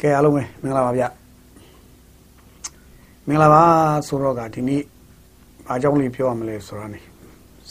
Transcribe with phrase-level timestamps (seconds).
[0.00, 1.04] ကဲအားလုံးပဲမင်္ဂလာပါဗျ
[3.28, 3.62] မင်္ဂလာပါ
[4.06, 4.82] ဆိုတော့ကဒီနေ့
[5.66, 7.00] ဘာကြောင့်လေးပြောရမလဲဆိုတော့နေ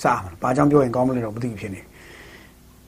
[0.01, 1.82] စမှာဘာကြောင့်ပြောရင်ကောင်းမလဲတော့မသိဘူးဖြစ်နေ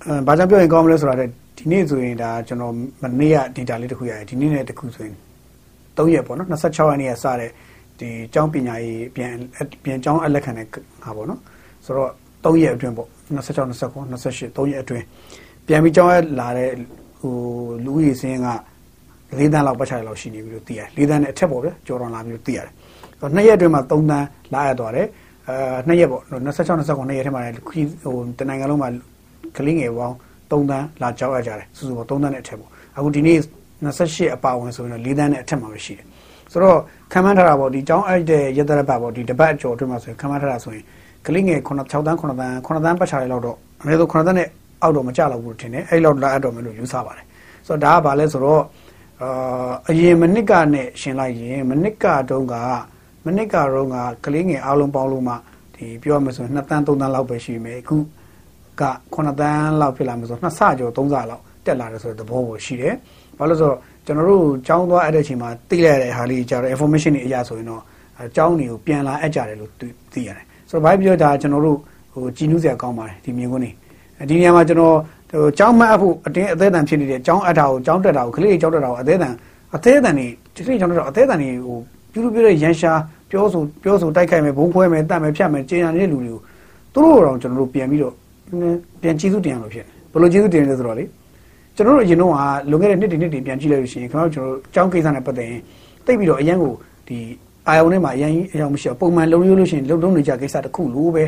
[0.04, 1.16] အဲဘာကြောင့်ပြောရင်ကောင်းမလဲဆိုတာ
[1.58, 2.74] ဒီနေ့ဆိုရင်ဒါကျွန်တော်
[3.04, 5.16] မနေ့က data လေးတစ်ခုရတယ်ဒီနေ့နဲ့တစ်ခုဆိုရင်
[5.98, 7.50] ၃ရက်ပေါ့နော်26ရက်နေ့ကစတဲ့
[8.00, 9.32] ဒီကျောင်းပညာရေးပြန်
[9.84, 10.68] ပြန်ကျောင်းအလက်ခံတဲ့
[11.04, 11.40] ဟာပေါ့နော်
[11.86, 12.10] ဆိုတော့
[12.46, 15.06] ၃ရက်အတွင်းပေါ့26 29 28 3ရက်အတွင်း
[15.68, 16.72] ပြန်ပြီးကျောင်းရလာတဲ့
[17.20, 17.34] ဟို
[17.86, 18.48] လူဦးရေစင်းက
[19.38, 22.70] ၄တန်းလောက်ပတ်ချာလောက်ရှိနေပြီလို့သိရတယ်၄တန်းနဲ့အထက်ပေါ့ဗျကျော်တော်လာပြီလို့သိရတယ်
[23.20, 24.06] ဆိုတော့နှစ်ရက်အတွင်းမှာ၃တန်း
[24.54, 25.08] လာရသွားတယ်
[25.48, 25.56] အဲ
[25.88, 26.36] နှစ်ရက်ပေါ့26
[26.80, 27.56] 29နှစ်ရက်ထဲမှာလည်း
[28.04, 28.90] ဟိုတနိုင်ငံလုံးမှာ
[29.58, 30.16] ကလေးငယ်ပေါင်း
[30.52, 33.38] 3တန်းလာကြောက်ရကြတယ်စုစုပေါင်း3တန်းနဲ့အထက်ပေါ့အခုဒီနေ့
[33.86, 36.06] 28အပါဝင်ဆိုရင်တော့4တန်းနဲ့အထက်မှာပဲရှိတယ်
[36.52, 36.78] ဆိုတော့
[37.12, 40.84] ခံမှန်းထားတာပေါ့ဒီကျောင်းအဲ့တဲ့ရတရပတ်ပေါ့ဒီတပတ်ကျော်အတွင်းမှာဆိုရင်ခံမှန်းထားတာဆိုရင်
[41.26, 44.48] ကလေးငယ်9 6တန်း9တန်း9တန်းပတ်ချာလေးလောက်တော့အနည်းဆုံး9တန်းနဲ့
[44.82, 47.26] အောက်တော့မကြတော့ဘူးထင်တယ်အဲ့လောက်လာအပ်တော့မယ်လို့ယူဆပါတယ်
[47.68, 48.62] ဆိုတော့ဒါကဘာလဲဆိုတော့
[49.22, 52.56] အာအရင်မနစ်ကနဲ့ရှင်လိုက်ရင်မနစ်ကတုန်းက
[53.26, 55.36] မနစ်ကတော့ကကလေးငယ်အားလုံးပေါင်းလို့မှ
[55.76, 57.98] ဒီပြောရမယ်ဆိုရင်2တန်း3တန်းလောက်ပဲရှိမယ်အခု
[58.82, 58.84] က
[59.16, 62.94] 9တန်းလောက်ဖြစ်လာမယ်ဆို2ဆကျော်3ဆလောက်တက်လာတယ်ဆိုတဲ့သဘောကိုရှိတယ်
[63.38, 67.82] ဘာလို့ဆိုတော့ကျွန်တော်တို့ចောင်းသွားအဲ့တဲ့အချိန်မှာသိလိုက်တဲ့ဟာလေးကြတော့ information တွေအရာဆိုရင်တော့
[68.38, 69.72] ចောင်းတွေကိုပြန်လာအပ်ကြတယ်လို့
[70.14, 71.78] သိရတယ်ဆိုတော့ဘာပြောတာကျွန်တော်တို့
[72.14, 73.72] ဟိုကြည်နူးစရာကောင်းပါတယ်ဒီမြင်ကွင်းနေ
[74.30, 74.96] ဒီနေရာမှာကျွန်တော်
[75.32, 79.30] ဟိုကျောင်းမအပ်ဖို့အတင်းအသေးအံဖြစ်နေတဲ့ကျောင်းအပ်တာကိုကျောင်းတက်တာကိုကလေးကျောင်းတက်တာကိုအသေးအံ
[79.76, 81.78] အသေးအံနေဒီကလေးကျောင်းတက်တာအသေးအံနေဟို
[82.12, 82.92] ပြုလို့ပြတဲ့ရန်ရှာ
[83.30, 86.40] ပြောဆိုပြောဆိုတိုက်ခိုက်မယ်ဘုံခွဲမယ်တတ်မယ်ဖြတ်မယ်ကျင်ရနေတဲ့လူတွေကို
[86.94, 88.14] သူတို့တော့ကျွန်တော်တို့ပြန်ပြီးတော့
[89.02, 91.06] ပြန်ကျေးဇူးတင်ရမှာဖြစ်တယ်ဘယ်လိုကျေးဇူးတင်လဲဆိုတော့လေ
[91.76, 92.36] ကျွန်တော်တို့အရင်တော့က
[92.70, 95.62] လွန်ခဲ့တဲ့နှစ်တည်းနှစ်တည်းပြန်ကြည့်လိုက်လို့ရှိရင်ခင်ဗျားတို့ကျွန်တော်တို့ကျောင်းကိစ္စနဲ့ပတ်သက်ရင်
[96.06, 96.74] တိတ်ပြီးတော့အရန်ကို
[97.08, 97.18] ဒီ
[97.68, 101.24] အာယုံထဲမှာအရန်အယောင်မရှိတော့ပုံမှန်လုံရိုးလို့ရှိရင်လုံလုံးနေကြကိစ္စတစ်ခုလို့ပဲ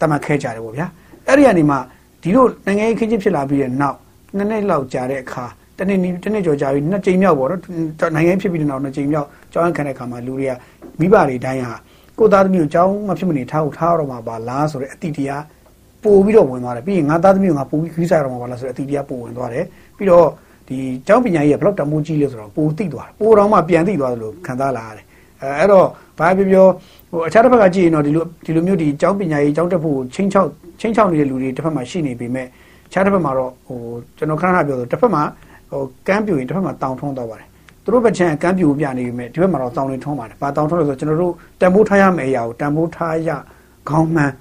[0.00, 0.86] တတ်မှတ်ခဲကြတယ်ပေါ့ဗျာ
[1.26, 1.76] အဲ့ဒီကနေမှ
[2.22, 3.96] ဒီလိုနိုင်ငံရေးခင်းချင်းဖြစ်လာပြီးတဲ့နောက်
[4.36, 5.44] နှစ်နှစ်လောက်ကြာတဲ့အခါ
[5.78, 7.60] တနေ့တနေ့ကြော်ကြာပြီးနှစ်ကြိမ်မြောက်ပေါ့နော်
[8.14, 10.52] နိုင်ငံဖြစ်ပြီးတဲ့နောက်နှစ်ကြိမ်မြောက်ကြောင်းခံတဲ့အခါမှာလူတွေက
[11.00, 11.76] မိဘတွေတိုင်းဟာ
[12.18, 15.42] ကိုသားသမီးကိုကြောင်းမဖြစ်မနေထားဖို့ထားရတော့မှာပါလားဆိုတဲ့အတိတရား
[16.04, 19.64] ပို့ပြီးတော့ဝင်သွားတယ်ပြီးရင်ငါသားသမီးကိုငါပို့ပြီးခီးစားရတော့မှာပါလားဆိုတဲ့အတိတရားပို့ဝင်သွားတယ်
[19.96, 20.26] ပြီးတော့
[20.68, 25.04] ဒီကျောင်းပညာရေးကဘယ်လောက်တမိုးကြီးလဲဆိုတော့ပိုသိသွားတယ်ပိုတော့မှပြန်သိသွားတယ်လို့ခံစားလာရတယ်
[25.42, 25.86] အဲအဲ့တော့
[26.18, 26.66] ဘာပြောပြော
[27.10, 30.48] ဟိုအခြားတစ်ဖက်ကကြည့်ရင်တော့ဒီလိုဒီလိုမျိုးဒီကျောင်းပညာရေးကျောင်းတက်ဖို့ချင်းချောက်
[30.80, 32.46] ချင်းချောက်နေတဲ့လူတွေတစ်ဖက်မှာရှိနေပေမဲ့
[32.92, 33.78] ခြားတစ်ဖက်မှာတော့ဟို
[34.18, 35.22] ကျွန်တော်ခဏခဏပြောဆိုတစ်ဖက်မှာ
[35.70, 37.48] ဟိုကမ်းပြူရင်တစ်ဖက်မှာတောင်ထုံးသွားပါတယ်
[37.84, 43.30] သူတို့ဘက်ချမ်းကမ်းပြူပြနေပေမဲ့ဒီဘက်မှာတော့တောင်တွေထုံးပါတယ်။ဘာတောင်ထုံးလဲဆိုတော့ကျွန်တော်တို့တန်ဖိုးထားရမယ့်အရာကိုတန်ဖိုးထားရ
[43.88, 44.32] ခေါင်းမှန်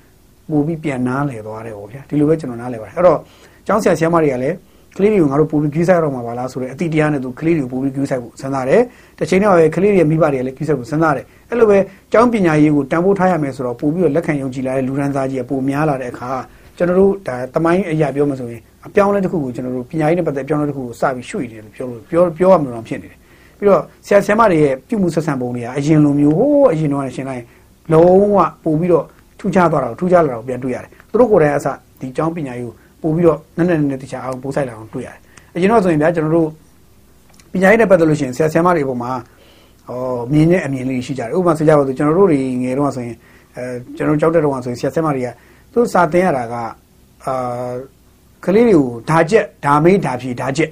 [0.51, 3.19] ပို့ပြီးပြန်နားလည်သွားတယ်ဟောဗျာဒီလိုပဲကျွန်တော်နားလည်ပါတယ်အဲ့တော့
[3.67, 4.57] ကျောင်းဆရာဆရာမတွေကလည်းက
[5.03, 8.81] လေးတွေကိုငါတို့ပို့ပြီး view ဆိုင်ရတော့မှာပါလားဆိုတဲ့အတိတရားနဲ့သူကလေးတွေကိုပို့ပြီး view ဆိုင်ဖို့စဉ်းစားတယ်
[9.19, 11.77] တစ်ချိန်တော့ပဲကလေးတွေမိဘတွေလည်း view ဆိုင်ဖို့စဉ်းစားတယ်အဲ့လိုပဲ
[12.11, 16.31] ကျောင်းပညာရေးကိုတန်ဖိုးထားရမယ်ဆိုတော့ပို့ပြီးတော့လက်ခံယုံကြည်လာတဲ့လူရန်သားကြီးကပိုများလာတဲ့အခါ
[16.77, 23.17] ကျွန်တော်တို့ဒါတမိုင်းအရာပြောမှဆိုရင်အပြောင်းလဲတစ်ခုကိုကျွန်တော်တို့ပညာရေးနဲ့ပတ်သက်အပြောင်းလဲတစ်ခုကိုစပြီးရွှေ့တယ်လို့ပြောလို့ပြောပြောရမှာတော့ဖြစ်နေတယ်
[23.57, 27.43] ပြီးတော့ဆရာဆရာမတွေရဲ့ပြုမှုဆက်ဆံပုံတွေကအရင်လိုမျိုးဟိုးအရင်တော့ရှင်းလိုက်
[27.93, 29.05] လုံးဝပို့ပြီးတော့
[29.39, 31.67] ထူးခြားသွားတာကိုထူးခြားလာတာကိုပြန်တွေ့ရတယ်သူတို့ကိုယ်တိုင်အစ
[31.99, 35.17] ဒီကျောင်းပညာရေးကို ပို့ပြီးတော့နည်းနည်းနည်းတခြားအောင်ပို့ဆိုင်လာအောင်တွေ့ရတယ်
[35.55, 36.47] အရင်တော့ဆိုရင်ဗျာကျွန်တော်တို့
[37.51, 39.11] ပညာရေးနဲ့ပတ်သက်လို့ရှိရင်ဆရာဆရာမတွေပုံမှာ
[39.87, 43.15] ဟောမြင်တဲ့အမြင်လေးရှိကြတယ်ဥပမာဆိုကြပါစို့ကျွန်တော်တို့တွေငယ်တော့ဆိုရင်
[43.55, 43.63] အဲ
[43.97, 45.27] ကျွန်တော်ကြောက်တဲ့တော့ဆိုရင်ဆရာဆရာမတွေက
[45.73, 46.55] သူစာသင်ရတာက
[47.25, 47.71] အာ
[48.45, 50.69] ကလေးတွေကိုဓာကျက်ဓာမေးဓာဖြေဓာကျက်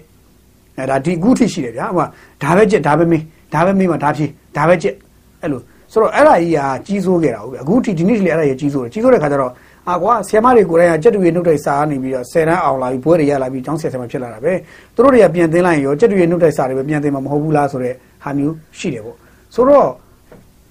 [0.77, 2.05] အဲဒါဒီအခုထိရှိတယ်ဗျာဟို
[2.43, 3.23] ဓာပဲကျက်ဓာပဲမေး
[3.53, 4.95] ဓာပဲမေးမှာဓာဖြေဓာပဲကျက်
[5.41, 5.61] အဲ့လို
[5.91, 9.51] ဆိုတော့အဲ့ဒါကြီးကကြီးစိုးခဲ့တာဟုတ်ပြီအခုထိဒီနေ့လေအဲ့ဒါကြီးကြီးစိုးတယ်ကြီးစိုးတဲ့ခါကျတော့
[9.89, 14.53] အာကွာဆရာမတွေကိုယ်တိုင်ကကြက်တူရီနှုတ်တိုက်စာနေပြီးတော့ဆယ်တန်းအောင်လာပြီးဘွဲတွေရလာပြီးကျောင်းဆရာဆရာမဖြစ်လာတာပဲ
[14.95, 19.17] သူတို့တွေကပြန်သင်လိုက်ရင်ရောကြက်တူရီနှုတ်တိုက်စာတွေပဲပြန်သင်မှာမဟုတ်ဘူးလားဆိုတော့ဟာမျိုးရှိတယ်ပေါ့
[19.55, 19.87] ဆိုတော့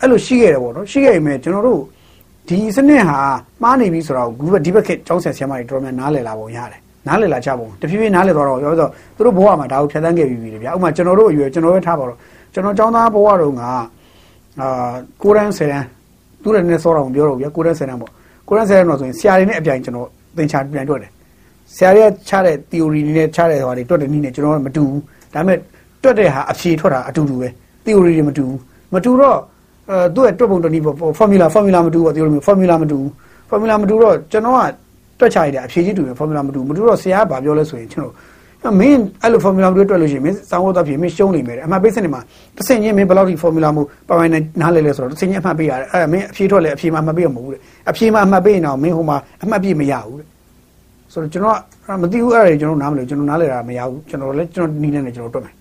[0.00, 1.80] အဲ့လိုရှိခဲ့တယ်ပေါ့နော်ရှိခဲ့ရင်မဲ့ကျွန်တော်တို့
[2.48, 3.18] ဒီစနစ်ဟာ
[3.62, 12.18] မှားနေပြီဆိုတော့ဂူဘဒီဘက်ခက်ကျောင်းဆရာဆရာမတွေတော်တော်များနားလည်လာပုံရတယ်နားလည်လာကြပုံတဖြည်းဖြည်းနားလည်သွားတော့ပြောဆိုသူတို့ဘဝမှာဒါကိုဖြတ်သန်းခဲ့ပြီးပြီလေဗျာဥပမာကျွန်တော်တို့အရွယ်ကျွန်တော်ပဲထားပါတော့
[12.54, 13.72] ကျွန်တော်ကျောင်းသားဘဝတုန်းကအာ
[15.22, 15.86] ကိုရန်ဆယ်တန်း
[16.42, 18.12] သူတို့လည်းစောတော့ပြောတော့ဗျာကိုရန်ဆယ်တန်းပေါ့
[18.48, 21.10] ကိုရန်ဆယ်တန်းတော့ဆိုရင်ဆရာတွေနဲ့အပြိုင်ကျွန်တော်သင်ချာပြန်တွက်တယ်
[21.74, 25.00] ဆရာတွေကချတဲ့ theory နဲ့ချတဲ့ဟောတွေတွက်တဲ့နည်းနဲ့ကျွန်တော်ကမတူဘူး
[25.34, 25.58] ဒါပေမဲ့
[26.02, 27.48] တွက်တဲ့ဟာအဖြေထွက်တာအတူတူပဲ
[27.84, 28.58] theory တွေမတူဘူး
[28.94, 29.38] မတူတော့
[29.90, 33.10] အဲသူ့ရဲ့တွက်ပုံတနည်းပေါ့ formula formula မတူဘူး theory formula မတူဘူး
[33.50, 34.60] formula မတူတော့ကျွန်တော်က
[35.20, 38.14] တွက်ချရတဲ့အဖြေကြီးတူတယ် formula မတူမတူတော့ဆရာကဘာပြောလဲဆိုရင်ကျွန်တော်
[38.80, 42.20] မင်းအဲ့လို formula တွေတွက်လို့ရှိရင်မင်းစောင်းဝတ်သားဖြစ်မင်းရှုံးနေမယ်အမှတ်ပေးစနစ်မှာ
[42.56, 47.60] တစ်ဆင့်ချင်းမင်းဘယ်လောက်ထိ formula မို့ပိုင်ပိုင်နဲ့နားလဲလဲဆိုတော့တစ်ဆင့်ချင်းအမှတ်ပေးရတယ်အဲ့ဒါမင်းအဖြေထွက်လဲအဖြေမှာအမှတ်ပေးရမဟုတ်ဘူးတဲ့
[47.90, 50.26] အဖြေမှာအမှတ်ပေးရင်တော့မင်းဟိုမှာအမှတ်ပြည့်မရဘူးတဲ့
[51.12, 55.54] ဆိုတော့ကျွန်တော်ကမသိဘူးအဲ့ဒါတွေကျွန်တော်နားမလဲကျွန်တော်နားလဲတာမရဘူးကျွန်တော်လည်းကျွန်တော်နီးနဲ့ကျွန်တော်တွက်မယ်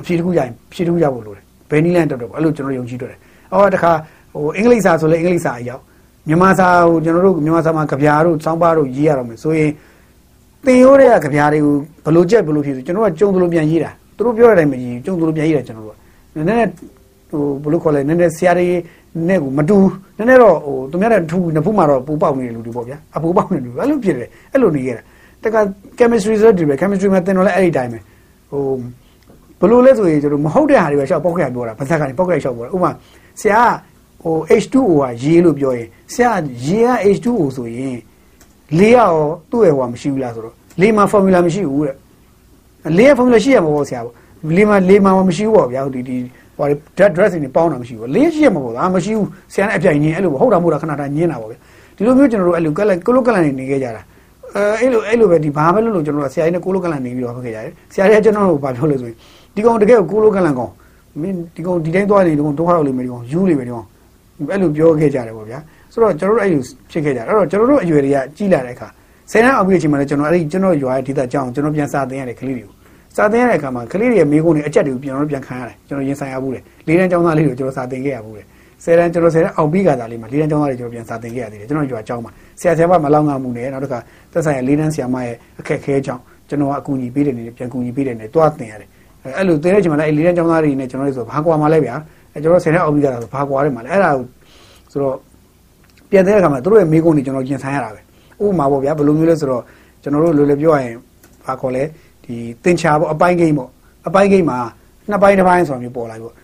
[0.00, 3.18] အဖြေတစ်ခုရရင်ဖြေတစ်ခုရဖို့လိုတယ်ဘယ်နီးလန်းတွက်တော့အဲ့လိုကျွန်တော်ယုံကြည်တွက်တယ်
[3.52, 3.92] အော်တခါ
[4.34, 5.82] ဟိုအင်္ဂလိပ်စာဆိုလဲအင်္ဂလိပ်စာအရောက်
[6.28, 9.70] မြန်မာစာဟိုကျွန်တော်တို့မြန်မာစာမှာကြပြားတို့စောင်းပါတို့ရေးရတော့မယ်ဆိုရင်
[10.66, 11.74] သင်ရိုးတွေကကြပြားတွေကို
[12.06, 15.98] ဘလို့ကြက်ဘလို့ဖြစ်ဆိုကျွန်တော်ကကြုံသလိုပြန်ရေးတာသူတို့ပြောတဲ့အတိုင်းမကြည့်ကျုံသူတို့ပြန်ကြည့်တယ်ကျွန်တော်တို့က
[16.36, 16.68] နည်းနည်း
[17.30, 18.66] ဟိုဘယ်လိုခေါ်လဲနည်းနည်းဆရာတွေ
[19.28, 19.76] နဲ့ကိုမတူ
[20.18, 25.02] နည်းနည်းတော့ဟိုသူများတဲ့ထူနှစ်ဖူးမှာတော့ပူပေါက်နေတဲ့လူတွေပေါ့ဗျာအပူပေါက်နေလူအဲ့လိုဖြစ်တယ်အဲ့လိုနေခဲ့တာ
[25.44, 25.56] တက
[25.98, 27.98] chemistry ဆိုတဲ့ဒီပဲ chemistry မှာသင်တော့လဲအဲ့ဒီတိုင်းပဲ
[28.50, 28.62] ဟို
[29.60, 32.90] ဘယ်လိုလဲဆိုရင်ကျွန်တော်မဟုတ်တဲ့ဟာတွေပဲရှောက်ပေါက်ခဲ့ပြောတာပါဇက်ကနေပေါက်ခဲ့ရှောက်ပြောတာဥပမာ
[33.40, 33.62] ဆရာ
[34.22, 36.32] ဟို H2O ကရေလို့ပြောရင်ဆရာ
[36.66, 37.96] ရေက H2O ဆိုရင်
[38.78, 39.10] လေရော
[39.50, 41.94] သူ့ရဲ့ဟိုကမရှိဘူးလားဆိုတော့လေမှာ formula မရှိဘူးတဲ့
[42.98, 44.14] လေရဲ့ formula ရှိရမှာပေါ့ဆရာပေါ့
[44.56, 46.16] လေမှာလေမှာမရှိဘူးပေါ့ဗျာဒီဒီ
[46.58, 46.66] ဟို
[46.96, 51.58] dress dressing တွေပေါင်းတာမရှိဘူးလေရှိရမှာပေါ့ဒါမရှိဘူးဆရာနဲ့အပြိုင်ညင်းအဲ့လိုဟုတ်တာမဟုတ်တာခဏတာညင်းတာပေါ့ဗျာ
[51.96, 54.02] ဒီလိုမျိုးကျွန်တော်တို့အဲ့လိုကလကလုကလန်နေနေခဲ့ကြတာ
[54.54, 59.16] အဲအဲ့လိုအဲ့လိုပဲဒီဘာပဲလို့လို့ကျွန်တော်တို့ဆရာကြီးနဲ့ကိုလိုကလန်နေပြီးတော့ဟုတ်ခဲ့ကြတယ်ဆရာကြီးကကျွန်တော်တို့ဘာပြောလို့ဆိုရင်
[59.54, 60.72] ဒီကောင်တကယ်ကိုလိုကလန်ကောင်
[61.20, 63.86] မင်းဒီကောင်ဒီတိုင်းသွားနေဒီကောင်တော့ဟောက်လိမ့်မယ်ဒီကောင်ယူလိမ့်မယ်ဒီကောင်
[64.50, 65.58] အဲ့လိုပြောခဲ့ကြတယ်ပေါ့ဗျာ
[65.96, 68.88] ဆိုတော့ကျွန်တော်တို့အဲ့လိုဖြစ်ခဲ့ကြတယ်အဲ့တော့ကျွန်တော်တို့အရွယ်တွေကကြီးလာတဲ့အခါ
[69.30, 72.74] ဆယ်တန်းအောင်ပြီးတဲ့အချိန်မှာလည်းကျွန်တော်အဲ့ဒီကျွန်တော်ရွာရဲ့ဒေသကြောင်းကျွန်တော်ပြန်စာသင်ရတဲ့ကလေးတွေကို
[73.16, 78.46] စာသင်ရတဲ့အခါမှာကလေးတွေရဲ့မိကုန်းတွေအကြက်တွေကိုပြန်တော့ပြန်ခံရတယ်ကျွန်တော်ရင်ဆိုင်ရဘူးတယ်လေးတန်းကျောင်းသားလေးတွေကိုကျွန်တော်စာသင်ခဲ့ရဘူးတယ်
[78.84, 83.98] ဆယ်တန်းကျွန်တော်ဆယ်တန်းအောင်ပြီးကစားလေးမှာလေးတန်းကျောင်းသားတွေကျွန်တော်ပြန်စာသင်ခဲ့ရသေးတယ်ကျွန်တော်ရွာကျောင်းမှာဆရာဆရာမမလောက်ငါမှုနဲ့နောက်တစ်ခါ
[84.32, 88.88] သက်ဆိုင်ရာလေးတန်းဆရာမရဲ့အခက်ခဲကြောင့်ကျွန်တော်ကအကူအညီပေးတယ်နေပြန်ကူညီပေးတယ်နေတွားသင်ရတယ်
[89.36, 91.94] အဲ့လိုသင်တဲ့အချိန်မှာလည်းအဲ့လေးတန်းကျောင်းသားတွေနဲ့ကျွန်တော်တို့ဆိုဘာကွာမှလဲဗျာ
[92.32, 94.10] အဲ့ကျွန်တော်ဆယ်တန်းအောင်ပြီးကစားဆိုဘာကွာတယ်မှာလဲအဲ့ဒါ
[94.92, 95.14] ဆိုတော့
[96.10, 98.00] ပြန်တဲ့အခါမှာတို့ရဲ့မိကုန်းတွေကျွန်တော်ရင်ဆိုင်ရတာပဲ
[98.44, 99.62] ဥပမာပေါ့ဗျာဘယ်လိုမျိုးလဲဆိုတော့
[100.02, 100.94] ကျွန်တော်တို့လိုလေပြောရရင်
[101.44, 101.82] ဘာခေါ်လဲ
[102.24, 103.70] ဒီတင်ချာပေါ့အပိုင်းကိန်းပေါ့
[104.06, 104.58] အပိုင်းကိန်းမှာ
[105.10, 106.34] နှစ်ပိုင်းတစ်ပိုင်းဆိုတာမျိုးပေါ်လာပြီပေါ့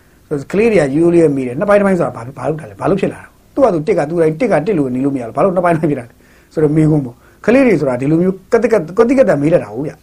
[0.41, 6.13] ဆိုကလေးတွေကယူလေးမိတယ်နှစ်ပိုင်းတစ်ပိုင်းဆိုတာဘာဘာလုပ်တာလဲဘာလို့ဖြစ်လာတာသူ့ကသူတစ်ကသူ့တိုင်းတစ်ကတစ်လို့နေလို့မရဘူးဘာလို့နှစ်ပိုင်းတစ်ပိုင်းဖြစ်တာလဲ
[6.53, 9.97] ဆိုတော့မိကုန်းပေါ့ကလေးတွေဆိုတာဒီလိုမျိုးကတိကကတိကတမေးတတ်တာဟုတ်ဗျအဲ့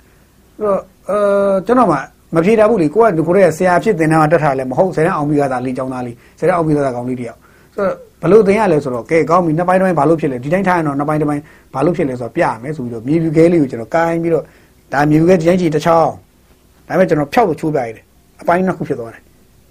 [0.63, 0.79] တော့
[1.09, 1.19] အဲ
[1.67, 1.97] ကျွန်တော်မှ
[2.35, 7.39] မဖြေတာဘူးလေကိုကကိုရဲဆရာဖြစ်တင်တာမှတက်ထားလဲမဟုတ်ဆရာအောင်ပြီးသားလေးចောင်းသားလေးဆရာအောင်ပြီးသားကောင်လေးတယောက်
[7.75, 11.43] ဆိုတော့ ဘလို့တင်ရလဲဆိုတော့ကဲကောင်းပြီနှစ်ပိုင်းတစ်ပိုင်းဘာလို့ဖြစ်လဲဒီတိုင်းထားရင်တော့နှစ်ပိုင်းတစ်ပိုင်း
[11.75, 14.44] ဘာလို့ဖြစ်လဲဆိုတော့ပြရမယ်ဆိုပြီးတော့မြေပြူခဲလေးကိုကျွန်တော်ကိုင်းပြီးတော့
[14.93, 16.12] ဒါမြေပြူခဲဒီတိုင်းကြီးတစ်ချောင်း
[16.88, 18.05] ဒါပေမဲ့ကျွန်တော်ဖြောက်ကိုချိုးပြရတယ်
[18.43, 19.22] အပိုင်းနှစ်ခုဖြစ်သွားတယ်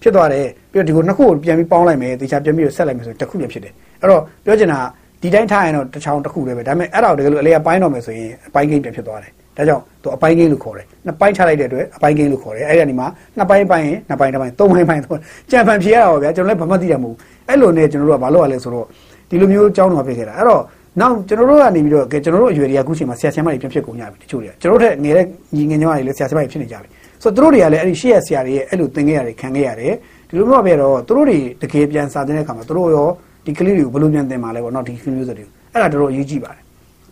[0.02, 4.80] ဖြစ်သွားတယ်ပြီးတော့ဒီကိုနှစ်ခုကိုပြန်ပြီးပေါင်းလိုက်မယ်တေချာပြန်ပြီးတော့ဆက်လိုက်မယ်ဆိုရင်တစ်ခုပြန်ဖြစ်တယ်အဲ့တော့ပြောချင်တာ
[5.22, 13.06] ဒီတိုင်းထားရင်တော့တစ်ချောင်းတစ်ခုလည်းပဲဒါပေမဲ့အဲ့ဒါကိုတကယ်လို့အလေအပိုင်းတော့မယ်ဆိုရင်အပိုင်းကိန်းပြန်ဖြစ်သွားတယ်ဒါကြောင့်သူအပိုင်းကိန်းလို့ခေါ်တယ်နှစ်ပိုင်းချလိုက်တဲ့အတွက်အပိုင်းကိန်းလို့ခေါ်တယ်အဲ့ဒီကနေမှ
[13.38, 15.20] နှစ်ပိုင်းပိုင်းရင်နှစ်ပိုင်းတစ်ပိုင်းသုံးပိုင်းပိုင်းသုံး
[15.52, 17.18] ကြံဖန်ဖြေရတာပါဗျာကျွန်တော်လည်းဘာမှသိတာမဟုတ်ဘူး
[17.50, 18.86] အဲ့လိုနဲ့ကျွန်တော်တို့ကဘာလုပ်ရလဲဆိုတော့
[19.30, 20.62] ဒီလိုမျိုးကြောင်းတော်ဖြစ်ခဲ့တာအဲ့တော့
[21.00, 25.26] နောက်ကျွန်တော်တို့ကနေပြီးတော့ကဲကျွန်တော်တို့အရွယ်တွေကအခုချိန်မှာဆရာဆရာမတွေပြန်ဖြစ်ကုန်ကြပြီတချို့တွေကကျွန်တော်တို့ထက်ငယ်တဲ့
[25.56, 26.90] ညီငယ်ညောင်းတွေလည်းဆရာဆရာမတွေဖြစ်နေကြပြီ
[27.24, 29.94] ဆိုတော့သူတို့တွေကလည်းအဲ့ဒီရှေ့ရဆရာတွေရဲ့အဲ့လိုသင်ခဲ့ရတယ်ခံခဲ့ရတယ်
[30.30, 33.08] ဒီလိုမျိုးပဲတော့သူတို့တွေတကယ်ပြန်စာသင်တဲ့အခါမှာသူတို့ရော
[33.46, 36.64] ဒီကလေးတွေကိုဘယ်လိုပြန်သင်မှာလဲပေါ့နော်ဒီကမျိုးစတွေအဲ့ဒါတော်တော်အရေးကြီးပါတယ်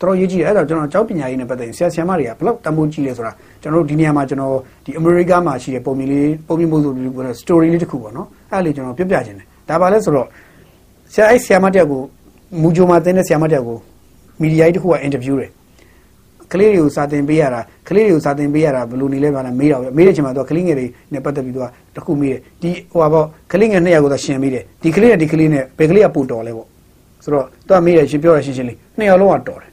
[0.02, 3.32] တော်တော်ရေးကြည့်တယ်အဲ့တော့ကျွန်တော်ကျောင်းပညာရေးနဲ့ပတ်သက်ရင်ဆရာဆရာမတွေကဘယ်လောက်တမိုးကြီးလဲဆိုတာ
[3.62, 4.56] ကျွန်တော်တို့ဒီနေရာမှာကျွန်တော်
[4.86, 10.28] ဒီအမေရိကမှာရှိတဲ့ပုံမြင်လေးပုံမြင်မှုဆိုပြီးပြော story လေးတစ်ခုပေါ့နော်အဲ့လေကျွန်တော်ပြပြခြင်းတယ် ဒါပါလဲဆိုတော့
[11.14, 12.02] ဆရာအဲ့ဆရာမတယောက်ကို
[12.62, 13.78] မူဂျိုမှာတင်တဲ့ဆရာမတယောက်ကို
[14.42, 15.52] မီဒီယာကြီးတစ်ခုကအင်တာဗျူးတယ်
[16.52, 21.66] ကလေးတွေကိုစာသင်ပေးရတာကလေးတွေကိုစာသင်ပေးရတာဘယ်လိုနေလဲဘာလဲမေးတော့မေးတဲ့ချိန်မှာသူကကလေးငယ်တွေနဲ့ပတ်သက်ပြီးသူက
[21.96, 26.68] တစ်ခုမေးတယ်ဒီဟိုပါပေါ့ကလေးငယ်နှစ်ယောက်ကိုသူရှင်မေးတယ်ဒီကလေးနဲ့ဒီကလေးနဲ့ဘယ်ကလေးကပို့တော်လဲပေါ့
[27.24, 29.72] ဆိုတော့သူကမေးတယ်ရှင်ပြောရရှင်းရှင်းလေးနှစ်ယောက်လုံးကတော်တယ်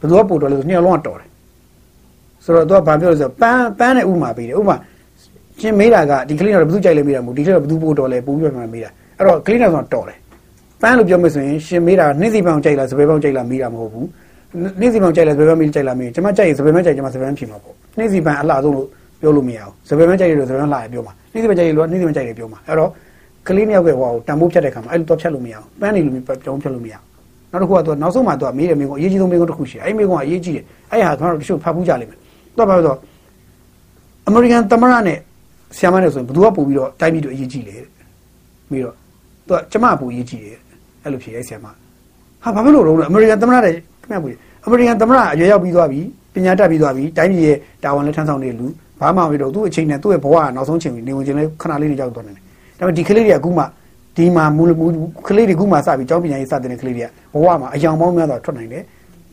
[0.00, 1.28] ဘယ်သူကပို့တော်လဲဆိုနှစ်ယောက်လုံးကတော်တယ်
[2.44, 4.76] ဆိုတော့သူကဘာပြောလဲဆိုတော့ပန်းပန်းနဲ့ဥမာပေးတယ်ဥမာ
[5.60, 10.18] ရှင်မေးတာကဒီကလေးတော့ဘယ်သူကြိုက်လဲမေးတာမဟုတ်ဒီကလေးတော့ဘယ်သူပို့တော်လဲပို့ပြီးမှမေးတာအဲ့တော့ကလေးတော့ဆိုတော်တယ်
[10.82, 14.06] ပန်းလို့ပြောမယ်ဆိုရင်ရှင်မေးတာနှင်းစီပန်းကြိုက်လားစပယ်ပန်းကြိုက်လားမေးတာမဟုတ်ဘူး
[14.80, 18.86] နှင်းစီပန်းကြိုက်လားစပယ်ပန်းမေးကြိုက်လားမေးကျွန်မကြိုက်ရင်စပယ်ပန်းကြိုက်ကျွန်မစပယ်ပန်းဖြေမှာပေါ့နှင်းစီပန်းအလှဆုံးလို့
[19.20, 22.90] ပြောလို့မရဘူးစပယ်ပန်းကြိုက်တယ်လို့စပယ်ပန်းလှရပြောမှာနှင်းစီပန်းကြိုက်တယ်လို့နှင်းစီပန်းကြိုက်တယ်ပြောမှာအဲ့တော့
[23.48, 27.02] ကလေးမြောက်ကဟိုတန်ဖိုးဖြတ်တဲ့ခါမှာအဲ့လိုတော့ဖြတ်လို့မရဘူးပန်းနေလို့ပြောင်းဖြတ်လို့မရဘူး
[27.52, 32.18] နောက်တစ်ခုကသူကနောက်ဆုံးမှသူကမေးတယ်မေးကုန်အရေးကြီးဆုံးမေးကုန်တစ်ခုရှိတယ်အဲ့မေးကုန်ကအရေးကြီးတယ်အဲ့ဟာကျွန်တော်တို့တချို့ဖတ်ဖူးကြလိမ့်မယ်
[32.56, 32.96] သူကဘာလို့ဆို
[34.26, 35.18] အမေရိကန်သမ္မတနဲ့
[35.76, 37.76] ဆီယမနဲ့ဆိုရင်ဘယ်သူကပို့ပြီးတော့တိုင်းပြည်တို့အရေးကြီးလဲ
[38.70, 38.94] ပြီးတော့
[39.46, 40.56] သူကကျမပို့အရေးကြီးတယ်
[41.02, 44.32] အဲ့လိုဖြေရဲဆီယမဟာဘာဖြစ်လို့တော့အမေရိကန်သမ္မတတဲ့ခင်ဗျာပို့
[44.66, 46.00] အမေရိကန်သမ္မတအရွယ်ရောက်ပြီးသွားပြီ
[46.34, 48.66] ပညာတတ်ပြီးသွားပြီတိုင်းပြည်ရဲ့တာဝန်လည်းထမ်းဆောင်နေလူ
[49.00, 52.42] ဘာမှမဖြစ်တော့သူ့အချိန်နဲ့သူ့ရဲ့ဘဝကနောက်ဆုံးချိန်ပြီးနေဝင်ခြင်းလည်းခဏလေးနေကြောက်သွားနေတယ်
[52.78, 53.64] ဒါပေမဲ့ဒီကလေးတွေကအခုမှ
[54.16, 54.86] ဒီမှာမူလမူ
[55.26, 58.82] ကလေးတွေခုမှစပြီးကျောင်းပညာရေးစတင်တဲ့ကလေးတွေကဘဝမှာအယောင်ပေါင်းများစွာထွက်နိုင်တယ်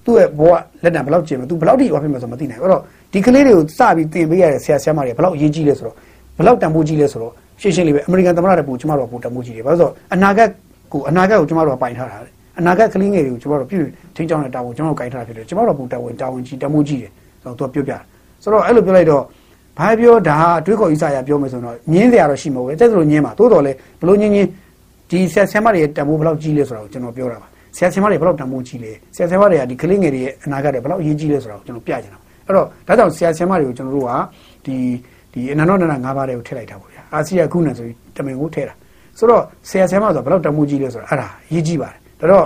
[0.06, 0.52] သူ့ရဲ့ဘဝ
[0.84, 2.82] လက်တံဘယ်လောက်ကျင်မလဲသူဘယ်လောက်ထိဝါဖြစ်မလဲဆိုမသိနိုင်ဘူးအဲ့တော့
[3.14, 5.96] ဒီကလေးတွေကိုစပြီးသင်ပေးရတဲ့ဆရာဆရာမတွေဘယ်လောက်အရေးကြီးလဲဆိုတော့
[6.38, 10.50] ဘယ်လောက်တန်ဖိုးကြီးလဲဆိုတော့ရှင်းရှင်းလေးပဲအမေရိကန်သမ္မတတွေပူကျမတို့ကပူတန်ဖိုးကြီးတယ်ဘာလို့ဆိုတော့အနာဂတ်
[10.92, 13.80] ကိုအနာဂတ်ကိုကျမတို့ကပိုင်ထားတာလေအနာဂတ်ကလေးငယ်တွေကိုကျမတို့ပြု
[14.16, 17.12] ထိန်းချောင်းတဲ့တာဝန်ကျမတို့ကင်ထားတာဖြစ်တယ်ကျမတို့ကပူတာဝန်တာဝန်ကြီးတန်ဖိုးကြီးတယ်
[17.44, 18.02] ဆိုတော့သူကပြောပြတယ်
[18.44, 19.24] ဆိုတော့အဲ့လိုပြောလိုက်တော့
[19.78, 23.72] ဘာပြောဒါဟာအတွေးခေါ်ဣစာရပြောမယ်ဆိုတော့ညင်းစရာတော့ရှိမှာပဲတဲ့ဆိုညင်းမှာသို့တော်လဲ
[24.02, 24.50] ဘလို့ညင်းညင်း
[25.10, 34.12] ဒီဆရာဆရာမတွေရဲ့တန်ဖိုးဘယ်လောက်ကြီးလဲဆိုတာကိုကျွန်တော်ပြောတာပါဆရာဆရာမတွေဘယ်လောက်တန်ဖိုးကြီးလဲဆရာဆရာမတွေကဒီကလေးငယ်တွေရဲ့အနာဂတ်တွေဘယ်လောက်အရေးကြီးလဲဆိုတာကိုကျွန်တော်ပြချင်တာအဲ့တော့ဒါကြောင့်ဆရာဆရာမတွေကိုကျွန်တော်တို့က
[34.66, 34.76] ဒီ
[35.34, 38.74] ဒီအနန္တနန္ဒ၅ပါးတွေကိုထည့်လိုက်တာပေါ့ဗျာအာစီယာခုနဆိုပြီးတမင်ကိုထည့်တာ
[39.18, 42.46] ဆိုတော့ဆရာဆရာမဆိုတာဘယ်လောက်တန်ဖိုးကြီးလဲဆိုတာအဲ့ဒါအရေးကြီးပါတယ်ဒါတော့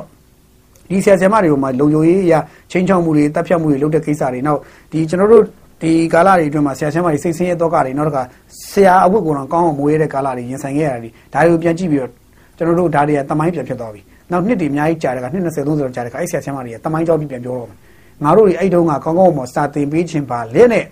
[0.89, 2.39] ဒီဆရာဆရာမတွေကိုမှလုံခြုံရေးအရာ
[2.71, 4.59] ချင်းချောင်းမှုတွေတပ်ဖြတ်မှုတွေလုပ်တဲ့ကိစ္စတွေနောက်
[4.91, 5.43] ဒီကျွန်တော်တို့
[5.81, 8.23] ဒီကာလတွေအတွင်းမှာဆရာဆရာမတွေစိတ်ဆင်းရဲတော့ကတွေနောက်တစ်ခါ
[8.71, 12.11] ဆရာအဝတ်ကိုတော့ကောင်းအောင်မွေးတဲ့ကာလတွေရင်ဆိုင်ခဲ့ရတယ်ဒါတွေကိုပြန်ကြည့်ပြီးတော့
[12.57, 14.01] ကျွန်တော်တို့ဒါတွေကတမိုင်းပြန်ဖြစ်သွားပြီ
[14.31, 17.77] နောက်နှစ်တွေအများကြီးကြာတဲ့ကနှစ်20 30ကြာတဲ့ကအဲ့ဆရာဆရာမတွေကတမိုင်းကြောပြီးပြန်ပြောတော့မယ်
[18.23, 20.85] ငါတို့တွေအဲ့တုန်းကကောင်းကောင်းမစာသင်ပေးခြင်းပါလဲနဲ့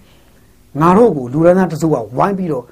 [0.81, 2.63] ငါတို့ကိုလူရန်သားတစုကဝိုင်းပြီးတော့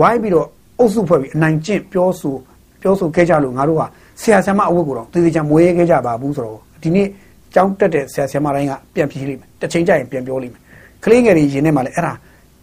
[0.00, 0.46] ဝိုင်းပြီးတော့
[0.78, 2.34] အုပ်စုဖွဲ့ပြီးအနိုင်ကျင့်ပြောဆို
[2.82, 3.82] ပြောဆိုခဲ့ကြလို့ငါတို့က
[4.20, 7.06] ဆရာဆရာမအဝတ်ကိုတော့တည်တည်ချာမွေးခဲ့ကြပါဘူးဆိုတော့ဒီနေ့
[7.54, 10.62] ကျောင်းတက်တဲ့ဆရာဆရာမတိုင်းကပြန်ပြေးလိမ့်မယ်တစ်ချိန်ကျရင်ပြန်ပြောလိမ့်မယ်
[11.04, 12.12] ကလေးငယ်တွေရင်ထဲမှာလည်းအဲ့ဒါ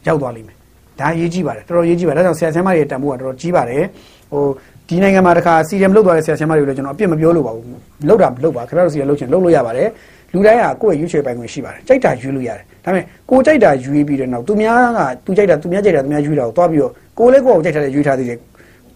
[0.08, 0.56] ရောက်သွားလိမ့်မယ်
[1.00, 3.84] ဒါရေးကြည့်ပါတယ်တော်တော်ရေးကြည့်ပါတယ်ဒါကြောင့်ဆရာဆရာမတွေရဲ့တန်ဖိုးကတော်တော်ကြီးပါတယ်
[4.32, 4.44] ဟို
[4.88, 7.68] ဒီနိုင်ငံမှာတခါစီရမ်လုတ်သွားတဲ့ဆရာဆရာမတွေကိုလည်းကျွန်တော်အပြစ်မပြောလို့ပါဘူး
[8.10, 9.88] လုတ်တာလုတ်ပါခင်ဗျားတို့စီရမ်လုတ်ချင်လုတ်လို့ရပါတယ်
[10.34, 18.38] လူတိုင်းကကိုယ့်ရဲ့ရွေးချယ်ပိုင်ခွင့်ရှိပါတယ်ကြိုက်တာရွေးလို့ရတယ်ဒါပေမဲ့ကိုကြိုက်တာရွေးပြီးတဲ့နောက်သူများကသူကြိုက်တာသူများကြိုက်တာသူများရွေးတာကိုသွားပြီးတော့ကိုလည်းကိုယ့်ကိုကြိုက်တာရွေးထားသေးတယ်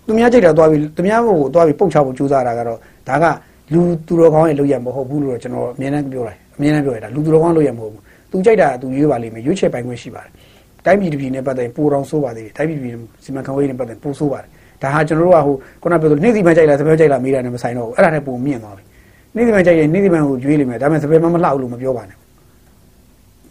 [0.08, 2.78] သူများကြိုက်တာသွားပြီးသူများကိုသွားပြီးပုတ်ချဖို့ကြိုးစားတာကတော့
[3.08, 3.26] ဒါက
[3.74, 8.02] လူသူတော်ကောင်းရဲ့လုပ်ရမဟုတ်ဘူးလို့တော့ကျွန်တော်အမြဲတမ်းပြောတယ်အမြဲတမ်းပြောရတာလူသူတော်ကောင်းလုပ်ရမဟုတ်ဘူး
[8.32, 10.32] သူကြိုက်တာသူရွေးပါလိမ့်မယ်ရွေးချယ်ပိုင်ခွင့်ရှိပါတယ်
[10.86, 14.50] တိုင်းပြည်တစ်ပြည်နဲ့ပတ်သက်ရင်ပိုတော်ဆိုးပါသေးတယ်တိုင်းပြည်ပြည်စီမံခန့်ခွဲရေးနဲ့ပတ်သက်ပိုဆိုးပါတယ်
[14.82, 18.84] ဒါဟာကျွန်တော်တို့ကဟိုခုနပြောလို့နေ့စီမံကြိုက်လားစပယ်ကြိုက်လားမေးတာနဲ့မဆိုင်တော့ဘူးအဲ့ဒါနဲ့ပုံမြင့်သွားပြီ
[19.36, 22.18] နေ့စီမံကြိုက်ရင်နေ့စီမံကိုရွေးလိမ့်မယ်ဒါပေမဲ့စပယ်မမလှဘူးလို့မပြောပါနဲ့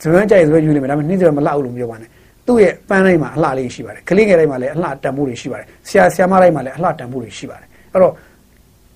[0.02, 2.08] စပယ်ကြိုက်စပယ်ရွေးလိမ့်မယ်ဒါပေမဲ့နေ့စီမံမလှဘူးလို့မပြောပါနဲ့
[2.46, 8.12] သူ့ရဲ့ပန်းတိုင်းမှာအလှလေးရှိပါတယ်ကလေးငယ်တိုင်းမှာလည်းအလှတန်ဖိုးတွေရှိပါတယ်ဆရာဆရာမတိုင်းမှာလည်းအလှတန်ဖိုးတွေရှိပါတယ်အဲ့တော့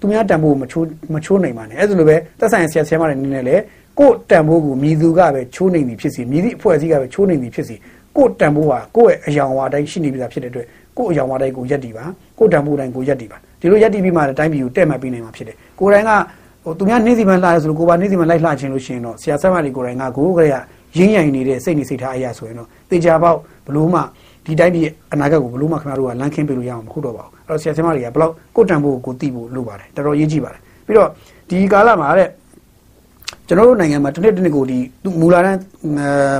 [0.00, 3.56] သူများတန်ဖိုးမချိုးမချိုးနိုင်ပါနဲ့အဲ့ဒါလိုပဲသက်ဆိုင်ဆရာဆရာမတွေနေနဲ့လေ
[3.98, 7.76] ကို့တန်ဖိုးကိုမြည်သူကပဲချိုးနိုင်သည်ဖြစ်စီမြည်သည့်အဖွဲ့အစည်းကပဲချိုးနိုင်သည်ဖြစ်စီ
[8.16, 10.66] ကို့တန်ဖိုးဟာကိုယ့်ရဲ့အယောင်ဝါတိုင်းရှိနေပြီသားဖြစ်တဲ့အတွက်
[10.98, 12.04] ကို့အယောင်ဝါတိုင်းကိုရက်တည်ပါ
[12.38, 16.10] ကို့တန်ဖိုးတိုင်းကိုရက်တည်ပါဒီလိုရက်တည်ပြီးမှလည်းတိုင်းပြည်ကိုတဲ့မှတ်ပေးနိုင်မှာဖြစ်တယ်ကိုယ်တိုင်က
[16.64, 20.56] ဟိုသူများနေ့စီမှလှရဆိုလို့ကိုပါနေ့စီမှလိုက်လှခြင်းလို့ရှိရင်တော့ဆရာဆက်မတွေကိုယ်တိုင်ကကိုယ်ကလေးက
[20.96, 24.00] ရင်းရိုင်နေတဲ့စိတ်နေစိတ်ထားအရာဆိုရင်တော့တေချာပေါက်ဘလို့မှ
[24.44, 31.08] ဒီတိုင်းပြည်အနာဂတ်ကိုဘလို့မှခင်ဗျားတို့ကလမ်းခင်းပေးလို့ရအောင်မဟုတ်တော့ပါဘူးအဲ့တော့ဆရာဆက်မတွေကဘလောက်ကိုတန်ဖိုးကိုသိဖို့လိုပါတယ်တော်တော်ရေးကြည့်ပါတယ်ပြီးတော့
[31.48, 32.28] ဒီကာလမှာတဲ့
[33.48, 34.78] ကျွန်တော်တို့နိုင်ငံမှာတစ်နှစ်တစ်နှစ်ကိုဒီ
[35.20, 35.58] မူလာတန်း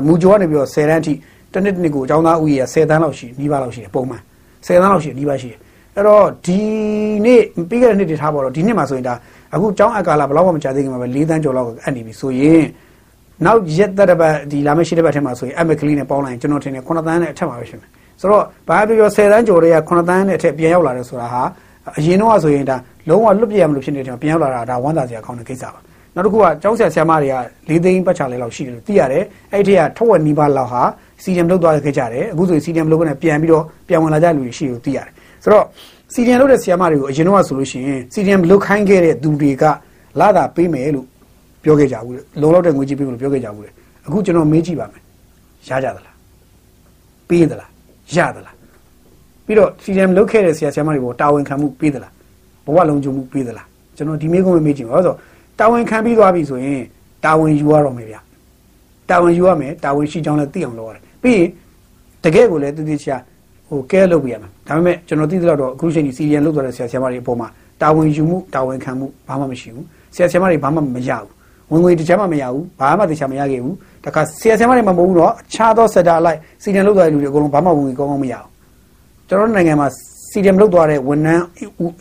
[0.07, 1.13] မူကျော်ကနေပြီးတော့10တန်းအထိ
[1.53, 4.23] တစ်နှစ်တစ်နှစ်ကိုအကြောင်းသားဥယျာ10တန်းလောက်ရှိနီးပါးလောက်ရှိတယ်ပုံမှန်
[4.67, 5.59] 10တန်းလောက်ရှိနီးပါးရှိတယ်
[5.97, 6.59] အဲ့တော့ဒီ
[7.25, 9.15] နေ့ပြီးခဲ့တဲ့နှစ်တွေထားပါတော့ဒီနှစ်မှာဆိုရင်ဒါ
[9.55, 12.65] အခုကျောင်းအကာလာဘယ်တော့မှမကြာသေးခင်မှာပဲ၄တန်းကျော်လောက်အပ်နေပြီဆိုရင်
[13.45, 17.89] နောက်ရက်သက်တစ်ပတ်ဒီလာမယ့်ရှိတဲ့ဘက်ထဲမှာဆိုရင်အမက်ကလေးနဲ့ပေါင်းလိုက်ရင်ကျွန်တော်ထင်တယ်9တန်းနဲ့အထက်မှာပဲဖြစ်မယ်
[18.21, 21.43] ဆိုတော့ဘာပြောပြော10တန်းကျော်တွေက9တန်းနဲ့အထက်ပြန်ရောက်လာတယ်ဆိုတာဟာ
[21.99, 22.77] အရင်တော့ဆိုရင်ဒါ
[23.09, 25.81] လုံးဝလွတ်ပြရမလို့ဖြစ်နေတယ်ပြန်ရောက်လာတာဒါဝမ်းသာစရာကောင်းတဲ့ကိစ္စပါ
[26.15, 27.37] နောက်တစ်ခုကကျောင်းဆရာဆရာမတွေက
[27.69, 30.83] ၄သိန်းပတ်ချာလဲလောက်ရှိတယ်လို့သိရတယ်အဲ့ဒီကထက်ဝက်နီးပါးလောက်ဟာ
[31.23, 35.13] စီဒီအမ်လုပ်သွားခဲ့ကြတယ်အခုဆိုရင်စီဒီအမ်လုပ်ကနေပြန်ပြီးတော့ပြန်ဝင်လာကြလူတွေရှိလို့သိရတယ်
[35.43, 35.65] ဆိုတော့
[36.13, 39.65] စီဒီအမ်လုပ်တဲ့ဆရာမတွေကိုအရင်တော့ဆိုလို့ရှိရင်စီဒီအမ်လုပ်ခိုင်းခဲ့တဲ့သူတွေက
[40.21, 41.07] လာတာပေးမယ်လို့
[41.63, 43.71] ပြောခဲ့ကြဘူးလေလုံလောက်တဲ့ငွေကြီးပေးမယ်လို့ပြောခဲ့ကြဘူးလေ
[44.07, 45.03] အခုကျွန်တော်မေးကြည့်ပါမယ်
[45.69, 46.17] ရကြသလား
[47.29, 47.71] ပေးသလား
[48.15, 48.57] ရသလား
[49.47, 52.13] ပြီးတော့စီဒီအမ်လုပ်ခဲ့တဲ့ဆရာဆရာမတွေပေါ်တာဝန်ခံမှုပေးသလား
[52.67, 55.17] ဘဝလုံခြုံမှုပေးသလားကျွန်တော်ဒီမေးခွန်းမေးကြည့်ပါဆိုတော့
[55.59, 56.83] တာဝန်ခံပြီးသွားပြီဆိုရင်
[57.25, 58.17] တာဝန်ယူရတော့မယ်ဗျ
[59.11, 61.49] တာဝန်ယူရမယ်တာဝန်ရှိကြောင်းလည်းသိအောင်လုပ်ရတယ်ပြီးရင်
[62.25, 63.17] တကယ်ကိုလည်းတည်တည်ချာ
[63.69, 67.49] ဟိုကဲလုပ်ပြရမှာဒါပေမဲ့ကျွန်တော်သိသလောက်တော့အခုချိန်ဒီစီရီယန်လုပ်သွားတဲ့ဆရာဆရာမတွေအပေါ်မှာ
[67.83, 71.31] တာဝန်ယူမှုတာဝန်ခံမှုဘာမှမရှိဘူးဆရာဆရာမတွေဘာမှမရဘူး
[71.71, 78.51] ဝင်ငွေတခြားမှမရဘူးဘာမှတခြားမရခဲ့ဘူးတခါဆရာဆရာမတွေမှမဟုတ်ဘူးတော့အခြားသောစက်တာလိုက်စီရီယန်လုပ်သွားတဲ့လူတွေအကုန်လုံးဘာမှဝင်ငွေကောင်းကောင်းမရဘူး
[79.29, 79.89] ကျွန်တော်နိုင်ငံမှာ
[80.31, 81.45] စီရီယန်လုပ်သွားတဲ့ဝန်ထမ်း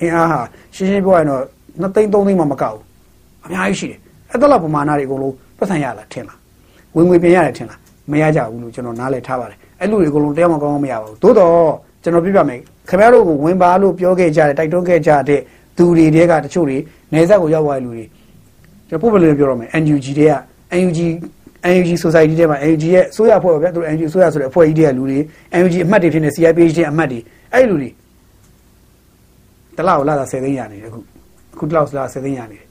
[0.01, 0.39] အင်အားဟာ
[0.75, 1.41] ရှင်းရှင်းပြောရရင်တော့
[1.81, 2.83] 2သိန်း3သိန်းမှမကောက်ဘူး
[3.45, 3.99] အများကြီးရှိတယ်
[4.31, 6.37] အဲ့ဒါလောက်ပမာဏတွေအကုန်လုံးပတ်စံရလားထင်လား
[6.95, 7.79] ဝင်ငွေပြင်ရတယ်ထင်လား
[8.11, 11.53] မရကြဘူးလို့ကျွန်တော်နားလည်ထားပါတယ် အဲ့လူတွေအကုန်လုံးတရားမကောင်းကောင်းမရပါဘူးသို့တော့
[12.03, 15.41] ကျွန်တော်ပြပြမယ်ခင်ဗျားတို့ကိုဝင်ပါလို့ပြောခဲ့ကြတယ်တိုက်တွန်းခဲ့ကြတဲ့
[15.77, 16.77] သူတွေတဲကတချို့တွေ
[17.13, 18.05] နေဆက်ကိုရောက်သွားတဲ့လူတွေ
[18.89, 20.33] ကျွန်တော်ပုံပြလို့ပြောရမယ် NUG တွေက
[20.83, 20.99] NUG
[21.75, 25.19] NUG society ထဲမှာ NUG ရဲ့အစိုးရအဖွဲ့ပဲဗျာသူ NUG အစိုးရဆိုတဲ့အဖွဲ့ကြီးတွေကလူတွေ
[25.61, 27.19] NUG အမှတ်တွေဖြစ်နေ CIPH တွေအမှတ်တွေ
[27.53, 27.89] အဲ့လူတွေ
[29.77, 30.99] တလောက်လာတာ10သိန်းရနေတယ်အခု
[31.53, 32.67] အခုတလောက်လာ10သိန်းရနေတယ်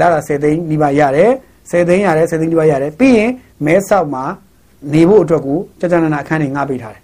[0.00, 1.30] လာတာ10သိန်းဒီပါရတယ်
[1.70, 3.30] 10သိန်းရတယ်10သိန်းဒီပါရတယ်ပြီးရင်
[3.66, 4.24] မဲဆောက်မှာ
[4.92, 7.02] နေဖို့အတွက်ကိုကြာကြာနာနာအခန်းတွေငှားပေးထားတယ်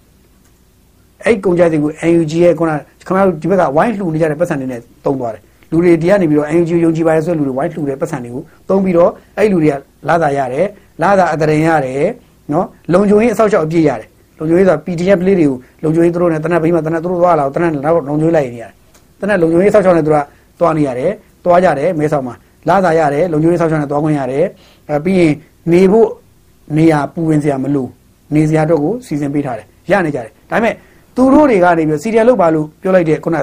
[1.25, 2.71] အဲ့ကုန်ကြတဲ့ကို NUG ရဲ့ခုန
[3.07, 9.75] ခင်ဗျားတို့ဒီဘက်ကဝိုင်းလှူနေကြတဲ့ပတ်စံတွေနဲ့တုံးသွားတယ်လူတွေဒီကနေပြီးတော့ NUG ယုံကြည်ပါတယ်ဆိုလူတွေဝိုင်းလှူတဲ့ပတ်စံတွေကိုတုံးပြီးတော့အဲ့လူတွေက
[10.07, 10.67] လာတာရတယ်
[11.01, 12.09] လာတာအတရင်ရတယ်
[12.51, 14.07] နော်လုံခြုံရေးအဆောက်အအုံအပြည့်ရတယ်
[14.39, 18.71] လုံခြုံရေးဆိုတာ PDF လေးတွေကိုလုံခြုံရေးသူတို့နဲ့တနက်ဘိမှတနက်သူတို့သွားလာတနက်နောက်လုံခြုံရေးလိုက်နေရတယ်
[19.19, 20.17] တနက်လုံခြုံရေးအဆောက်အအုံနဲ့သူက
[20.59, 21.11] သွားနေရတယ်
[21.45, 22.33] သွားကြတယ်မဲဆောက်မှာ
[22.69, 24.45] လာတာရတယ်လုံခြုံရေးအဆောက်အအုံနဲ့သွားခွင့်ရတယ်
[24.89, 25.33] အဲပြီးရင်
[25.71, 26.07] နေဖို့
[26.77, 27.87] နေရာပူဝင်စရာမလို
[28.35, 30.73] နေစရာတော့ကိုစီစဉ်ပေးထားတယ်ရနေကြတယ်ဒါပေမဲ့
[31.15, 33.37] သူတို့တွေကနေပြီးစီရီယယ်လုပ်ပါလို့ပြောလိုက်တဲ့ခုန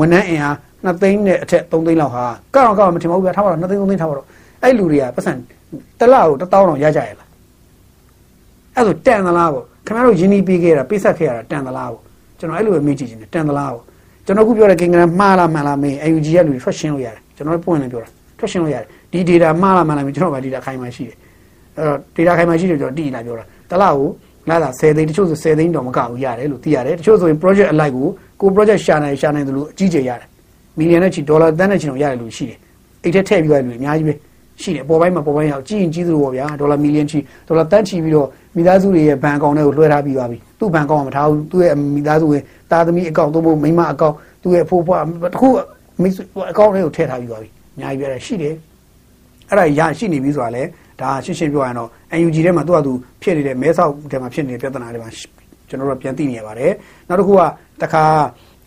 [0.00, 4.26] ဝန်ထမ်းအင်အား2သိန်းနဲ့အထက်3သိန်းလောက်ဟာကောက်တော့ကောက်မထင်ပါဘူးဗျာထားပါတော့2သိန်း3သိန်းထားပါတော့
[4.62, 5.32] အဲ့လူတွေကပတ်စံ
[5.98, 7.28] တစ်လကို1000တောင်ရကြရလား
[8.76, 12.02] အဲ့ဆိုတန်သလားပေါ့ခင်ဗျားတို့ယင်းနီးပေးခဲ့တာပိတ်ဆက်ခဲ့ရတာတန်သလားပေါ့
[12.38, 13.82] ကျွန်တော်အဲ့လိုပဲမေးကြည့်ခြင်းတန်သလားပေါ့
[14.26, 21.16] ကျွန်တော်ခုပြောတဲ့ကင်္ဂရမှားလားမှန်လားမင်း AUG ရဲ့လူတွေထွက်ရှင်းလို့ရတယ်ကျွန်တော်ပွင့်နေပြောတာထွက်ရှင်းလို့ရတယ်ဒီ data မှားလားမှန်လားမင်းကျွန်တော်က data ခိုင်မှရှိတယ်
[21.76, 24.08] အဲ့တော့ data ခိုင်မှရှိတယ်ကျွန်တော်တည်လာပြောတာတစ်လကို
[24.48, 28.06] လာလာ10သိန်းတချို့ဆို10သိန်းတော့မကဘူးရတယ်လို့သိရတယ်တချို့ဆိုရင် project အလိုက်ကို
[28.40, 30.28] ကို project ရှာနိုင်ရှာနိုင်တယ်လို့အကြီးကျယ်ရတယ်
[30.78, 32.58] မီလီယံနဲ့ချီဒေါ်လာတန်းနဲ့ချီတော့ရတယ်လို့ရှိတယ်
[33.04, 34.14] အိတ်ထက်ထည့်ပြီးရလို့အများကြီးပဲ
[34.62, 45.02] ရှိတယ်ပေါ်ပိုင်းမှာပေါ်ပိုင်းရောက်ကြည့်ရင်ကြီးသလိုပေါ့ဗျာဒေါ်လာမီလီယံချီဒေါ်လာတန်းချီပြီးတော့မိသားစုတွေရဲ့ဘဏ်အကောင့်တွေကိုလွှဲထားပြီးသွားပြီသူ့ဘဏ်အကောင့်ကမထားဘူးသူ့ရဲ့မိသားစုရဲ့သားသမီးအကောင့်သို့မဟုတ်မိန်းမအကောင့်သူ့ရဲ့ဖိုးဖွား
[45.34, 45.48] တခု
[46.02, 46.08] မိ
[46.50, 48.54] အကောင့်တွေကိုထည့်ထားပြီးသွားပြီအများကြီးပြရတယ်ရှိတယ်
[49.50, 50.62] အဲ့ဒါရရှိနေပြီဆိုတာလေ
[51.00, 51.88] ဒါရှင်းရှင်းပြောရရင်တော့
[52.26, 55.10] UNG ထဲမှာသူ့အတူဖြစ်နေတဲ့မဲဆောက်ထဲမှာဖြစ်နေတဲ့ပြဿနာတွေမှာ
[55.68, 56.72] ကျွန်တော်တို့ပြန်သိနေရပါတယ်
[57.08, 57.40] နောက်တစ်ခုက
[57.82, 58.04] တခါ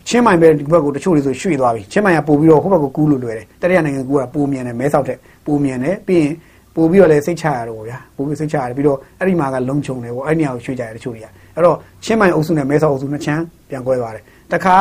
[0.08, 6.34] ချင်းမိုင်ပဲဒီဘက်ကိုတချို့တွေဆိုရွှေ့သွားပြီချင်းမိုင်ကပို့ပြီးတော့ဟိုဘက်ကိုကူးလို့လွယ်တယ်တတိယနိုင်ငံကူးကပိုမြန်တယ်မဲဆောက်တဲ့ပိုမြန်တယ်ပြီးရင်
[6.76, 14.78] ပို့ပြီးတော့လည်းစိတ်ချရတော့ဗျာပို့ပြီးစိတ်ချရတယ်ပြီးတော့အဲ့ဒီမှာကလုံခြုံတယ်ပေါ့အဲ့ဒီနေရာကိုရွှေ့ကြရတယ်တချို့တွေကအဲ့တော့ချင်းမိုင်အုပ်စုနဲ့မဲဆောက်အုပ်စုနှစ်ချမ်းပြန်ကွဲသွားတယ်တခါ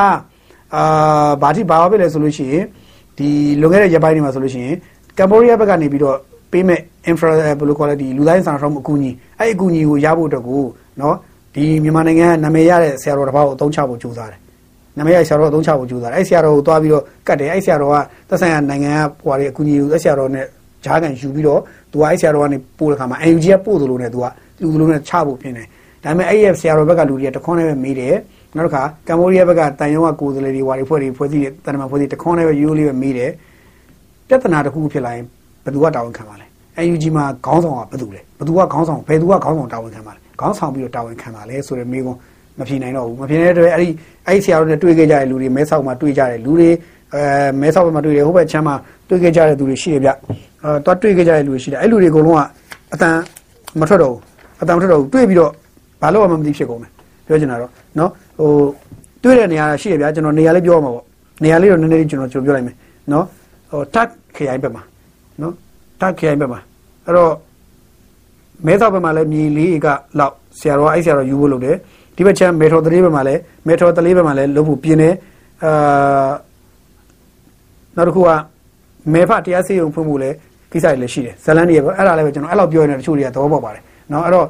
[0.74, 2.64] အာဘာတိဘာဖြစ်လဲဆိုလို့ရှိရင်
[3.18, 3.28] ဒီ
[3.60, 4.76] လွန်ခဲ့တဲ့ရက်ပိုင်းတွေမှာဆိုလို့ရှိရင်
[5.18, 6.16] ကမ်ဘောဒီးယားဘက်ကနေပြီးတော့
[6.54, 6.80] ပေးမဲ့
[7.10, 10.62] infra ဘယ်လိုခေါ်လဲဒီလူသားစာနာမှုအကူအညီအဲ့အကူအညီကိုရဖို့အတွက်ကို
[11.00, 11.16] နော်
[11.54, 14.40] ဒီမြန်မာနိုင်ငံကနာမည်ရတဲ့ဆရာတော်တစ်ပါးကိုအသုံးချဖို့ကြိုးစားတယ်
[14.98, 17.96] နာမည်ရဆရာတော်အသုံးချဖို့ကြိုးစားတယ်အဲ့ဆရာတော်ကိုသွားပြီးတော့ကတ်တယ်အဲ့ဆရာတော်က
[18.28, 20.46] သက်ဆိုင်ရာနိုင်ငံကဟိုဟာတွေအကူအညီကိုအဲ့ဆရာတော်နဲ့
[20.84, 21.60] ဂျားကန်ယူပြီးတော့
[21.92, 24.26] သူကအဲ့ဆရာတော်ကနေပို့တဲ့ခါမှာ NUG ကပို့သလိုနဲ့သူက
[24.60, 25.66] လူသလိုနဲ့ချဖို့ပြင်တယ်
[26.04, 28.14] ဒါပေမဲ့အဲ့ရဲ့ဆရာတော်ဘက်ကလူတွေကတခွန်းနဲ့ပဲမေးတယ်
[28.56, 33.30] နောက်တစ်ခါကမ္ဘောဒီးယားဘက်ကတန်ယုံကကိုယ်စားလှယ်တွေဝါတွေဖွဲ့တွေဖွဲ့စည်းတယ်တန်တမဖွဲ့စည်းတခွန်းနဲ့ပဲရိုးလေးပဲမေးတယ်
[34.28, 35.26] ပြဿနာတစ်ခုဖြစ်လာရင်
[35.64, 36.46] ဘယ်သူကတာဝန်ခံပါလဲ
[36.86, 42.18] NUG မှာခေါင်းဆောင်ကဘယ်သူလဲဘယ်သူကခေါင်းဆောင်ဘယ်သူကခေါင်းဆောင်တာဝန်ခံပါလဲခေါင်းဆောင်ပြီးတော့တာဝန်ခံပါလဲဆိုတဲ့မေးခွန်း
[42.58, 43.88] မဖြေနိုင်တော့ဘူးမဖြေနိုင်တဲ့အတွက်အဲ့ဒီ
[44.26, 46.70] အဲ့ဒီဆရာတို့နဲ့တွေ့ခဲ့ကြတဲ့လူတွေမဲဆောက်မှာတွေ့ကြတဲ့လူတွေ
[47.14, 47.22] အဲ
[47.60, 48.74] မဲဆောက်ဘက်မှာတွေ့တယ်ဟိုဘက်ချမ်းမှာ
[49.08, 52.42] တွေ့ခဲ့ကြတဲ့သူတွေရှိတယ်ဗျအဲတော့တွေ့ခဲ့ကြတဲ့လူတွေရှိတယ်အဲ့လူတွေအကုန်လုံးက
[52.92, 53.16] အတန်
[53.80, 54.20] မထွက်တော့ဘူး
[54.62, 55.50] အတန်မထွက်တော့ဘူးတွေ့ပြီးတော့
[56.02, 56.90] ဘာလို့မှမသိဖြစ်ကုန်တယ်
[57.26, 58.50] ပြောချင်တာတော့နော်ဟို
[59.22, 61.04] တွေ့တဲ့နေရာရှိရဗျာကျွန်တော်နေရာလေးပြောမှာပေါ့
[61.42, 62.76] နေရာလေးတော့နည်းနည်းလေးကျွန်တော်ကျွန်တော်ပြောလိုက်မယ်
[63.12, 63.24] နော်
[63.70, 64.82] ဟိုတက်ခရိုင်ဘက်မှာ
[65.40, 65.54] နော်
[66.00, 66.60] တက်ခရိုင်ဘက်မှာ
[67.06, 67.32] အဲ့တော့
[68.66, 69.86] မဲဆောက်ဘက်မှာလည်းမြေလေးက
[70.18, 71.76] လောက်ဆရာတော်အဲ့ဆရာတော်ယူဖို့လုပ်တယ်
[72.16, 75.14] ဒီဘက်ချမ်းမေထော်တလေးဘက်မှာလည်းမေထော်တလေးဘက်မှာလည်းလုပ်ဖို့ပြင်တယ်
[75.64, 76.30] အာ
[77.96, 78.30] နောက်တစ်ခုက
[79.12, 80.34] မေဖတရားစီရင်ဖွင့်ဖို့လည်း
[80.72, 84.46] ကိစ္စတွေလည်းရှိတယ်ဇလန်တွေပဲအဲ့ဒါလည်းပဲကျွန်တော်အဲ့လောက်ပြောနေတယ်တချို့တွေကသဘောပေါက်ပါတယ်နော်အဲ့တော့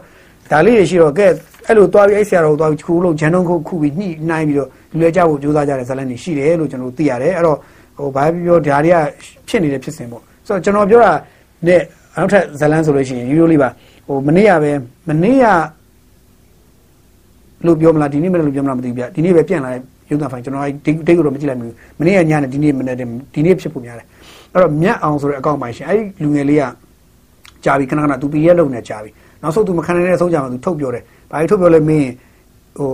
[0.51, 1.27] ဒါလေးတွေရှိတော့ကဲ
[1.66, 7.59] အဲ့လိုသွားပြီးအဲ့ဆရာတော်ကိုသွားပြီးခုလို့ဂျန်တုံးခုခုပြီးညှိနှိုင်းပြီးတော့လူလဲကြဖို့ကြိုးစားကြတဲ့ဇလန်တွေရှိတယ်လို့ကျွန်တော်သိရတယ်အဲ့တော့
[7.99, 8.97] ဟိုဘာပြောဒါတွေက
[9.49, 11.13] ဖြစ်နေတဲ့ဖြစ်စဉ်ပေါ့ ဆိုတော့ကျွန်တော်ပြောတာ
[11.67, 11.81] နဲ့
[12.17, 13.69] နောက်ထပ်ဇလန်ဆိုလို့ရှိရင်ရိုးရိုးလေးပါ
[14.07, 14.73] ဟိုမနေ့ကပဲ
[15.09, 15.47] မနေ့က
[17.67, 19.81] လို့ပြောမလားဒီနေ့မနေ့လို့ပြောမလားမသိဘူးဗျဒီနေ့ပဲပြန်လာတဲ့
[20.11, 22.97] ရုပ်သံဖိုင်ကျွန်တော်အဲ့ဒိတ်ဒိတ်ကိုတော့မကြည့်လိုက်ဘူးမနေ့ကညနဲ့ဒီနေ့မနေ့
[23.35, 24.07] ဒီနေ့ဖြစ်ဖို့များတယ်
[24.53, 26.65] အဲ့တော့မြတ်အောင်ဆိုတဲ့အကောင့်ပိုင်ရှင်အဲ့ဒီလူငယ်လေးက
[27.65, 29.11] ကြာပြီခဏခဏသူ PDF လုပ်နေကြာပြီ
[29.43, 32.11] နောက်ဆုံးသူမခံနိုင်တဲ့အဆုံးကြမှာသူထုတ်ပြောတယ်ဘာလို့ထုတ်ပြောလဲမင်း
[32.79, 32.91] ဟို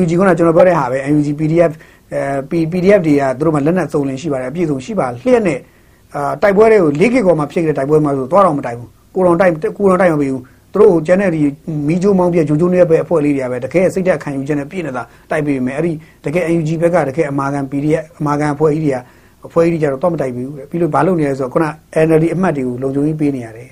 [0.00, 1.72] UNG ကကျွန်တော်ပြောတဲ့ဟာပဲ UNG PDF
[2.12, 5.58] အဲ PDF တွေကသူတို့မှလက်နက်စုံလင်ရှိပါတယ်အပြည့်စုံရှိပါလျှက်နဲ့
[6.14, 11.40] အာတိုက်ပွဲတွေကို၄ခေတ်ကောမှဖြစ်ခဲ့တဲ့တိုက်ပွဲမှာဆိုသွားတော့မတိုက်ဘူးကိုတော်တိုက်ကိုတော်တိုက်မပြီးဘူးသူတို့ကျန်တဲ့ဒီ
[11.88, 15.92] မီဂျိုမောင်းပြဂျိုဂျိုနဲ့ပဲအဖွဲ့လေးတွေကပဲတကယ်စိတ်သက်ခံယူချက်နဲ့ပြည့်နေတာတိုက်ပြီးမယ်အဲ့ဒီ
[16.24, 18.98] တကယ် UNG ဘက်ကတကယ်အမာခံ PDF အမာခံအဖွဲ့ကြီးတွေက
[19.46, 21.66] အဖွဲ့ကြီးတွေကြတော့တော့မတိုက်ဘူးပြီးလို့ဘာလုပ်နေလဲဆိုတော့ခုန
[22.06, 23.70] NLD အမှတ်တွေကိုလုံခြုံရေးပေးနေရတယ်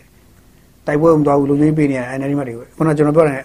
[0.87, 3.43] တိုက်ပွဲမသွားဘူးလုံခြုံရေးပေးနေရတယ် NLD မှတ်တွေကိုခုနကျွန်တော်ပြောတယ်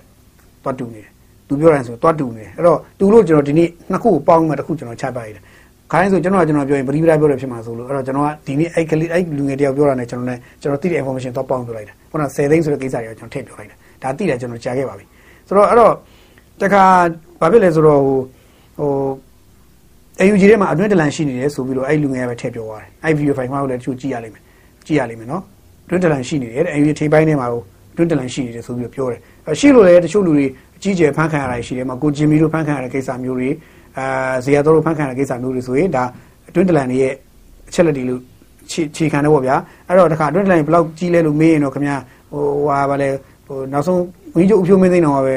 [0.64, 1.10] သွားတူနေတယ်
[1.48, 5.44] သူပြောတယ်ဆိုသွားတူနေတယ်အဲ့တော့တူလို့ကျွန်တော်ဒီနေ့နှစ်ခုကိုပေါင်းမှတစ်ခုကျွန်တော်ချပါရတယ်
[5.92, 15.06] ခိုင်းဆိုကျွန်တော်ကကျွန်တော်ပြောရင်ပရိပဒပြောတယ်ဖြစ်မှာဆိုလို့အဲ့တော့ကျွန်တော်ကဒီနေ့အဲ့ကလေးအဲ့လူငယ်တယောက်ပြောတာနဲ့ကျွန်တော်လည်းကျွန်တော်သိတဲ့ information တော့ပေါင်းပြောလိုက်တာခုန10သိန်းဆိုတဲ့ကိစ္စတွေကိုကျွန်တော်ထည့်ပြောလိုက်တာဒါသိတယ်ကျွန်တော်ကြားခဲ့ပါပြီ
[15.48, 15.94] ဆိုတော့အဲ့တော့
[16.62, 16.84] တခါ
[17.42, 18.18] ဘာဖြစ်လဲဆိုတော့ဟို
[18.80, 18.92] ဟို
[20.22, 24.44] AUG ထဲမှာအတွင်းတလန်ရှိနေတယ်ဆိုပြီးတော့အဲ့လူငယ်ကပဲထည့်ပြောသွားတယ်အဲ့ video file မှာလည်းတချို့ကြည့်ရလိမ့်မယ်
[24.86, 25.44] ကြည့်ရလိမ့်မယ်နော်
[25.86, 27.48] အတွင်းတလန်ရှိနေတယ်တဲ့ AUG ထိပ်ပိုင်းထဲမှာ
[27.94, 29.20] အတွင်းတလန်ရှိနေတယ်ဆိုပြီးတော့ပြောတယ်
[29.60, 30.46] ရှိလို့လည်းတချို့လူတွေ
[30.78, 33.50] အကြီးကျယ်ဖန်ခံရတာရှိတယ်မှာကိုဂျင်မီတို့ဖန်ခံရတဲ့ကိစ္စမျိုးတွေ
[33.98, 36.04] အာဇေယျတော်တို့ဖန်ခံရတဲ့ကိစ္စမျိုးတွေဆိုရင်ဒါ
[36.48, 37.14] အတွင်းတလန်တွေရဲ့
[37.70, 38.22] အချက်လက်တွေလို့
[38.96, 39.56] ခြေခံတယ်ပေါ့ဗျာ
[39.88, 41.98] အဲ့တော့တခါအတွင်းတလန်ဘယ်လောက်ကြီးလဲလို့မေးရင်တော့ခင်ဗျာ
[42.32, 43.10] ဟိုဟာဗာလဲ
[43.48, 44.02] ဟိုနောက်ဆုံး
[44.36, 45.36] ဝင်းကျုပ်အဖြိုးမင်းသိန်းတော်ပဲ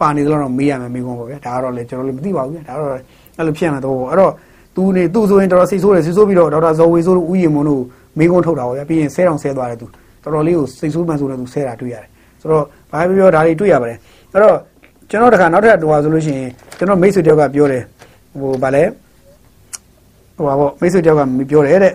[0.00, 2.90] ပါနေတော့မေးရမယ်မေးခွန်းပေါ့ဗျာဒါကတော့လေကျွန်တော်လည်းမသိပါဘူးဗျာဒါတော့
[3.36, 4.32] အဲ့လိုဖြစ်မှာတော့အဲ့တော့
[4.76, 7.82] သူနေသူ့ဆိုရင်တော်တော်စိတ်ဆိုးတယ်စိတ်ဆိုးပြီးတော့ဒေါက်တာဇော်ဝေဆိုးတို့ဥယျာဉ်မွန်တို့
[8.18, 9.86] မေးခွန်းထုတ်တာပေါ့ဗျာပြီးရင်ဆဲတောင်ဆဲသွားတယ်သူ
[10.22, 12.08] တော်တော်လေးကိုစိတ်ဆိုးမှန်ဆိုတယ်သူဆဲတာတွေ့ရတယ်
[12.40, 13.98] ဆိုတော့ဘာပဲပြောဒါတွေတွေ့ရပါတယ်
[14.32, 14.56] အဲ့တော့
[15.13, 17.83] ကျွန်တော်တခါနောက်ထပ်တော့ဆိုလို့ရှိရင်ကျွန်တော်မိတ်ဆွေတယောက်ကပြောတယ်
[18.39, 18.83] ဟိုဗာလဲ
[20.35, 21.93] ဟိုပါပေါ့မိတ်ဆွေတယောက်ကပြောတယ်တဲ့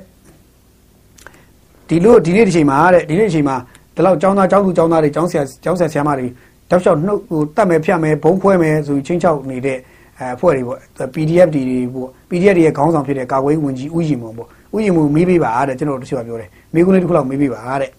[1.89, 3.57] ဒီလိုဒီနေ့ဒီချိန်မှာတဲ့ဒီနေ့ဒီချိန်မှာ
[3.95, 6.27] ဒီလောက်ចောင်းသားចောင်းသူចောင်းသားတွေចောင်းဆရာចောင်းဆရာဆရာမတွေ
[6.71, 9.79] တောက်လျှောက်နှုတ်ဟိုတတ်မယ်ဖြတ်မယ်ဘုံဖွဲမယ်ဆိုချင်းချောက်နေတဲ့
[10.19, 10.79] အဲအဖွဲ့တွေပေါ့
[11.15, 11.63] PDF တွေ
[11.95, 17.91] ပေါ့ PDF တွေရဲ့ခေါင်းဆောင်ဖြစ်တဲ့ကာကွယ်ဝင်ကြီးဥယျာဉ်မုံပေါ့ဥယျာဉ်မုံမေးပေးပါတဲ့ကျွန်တော်တို့တချို့ကပြောတယ်မေးခွန်းလေးတစ်ခုလောက်မေးပေးပါတဲ့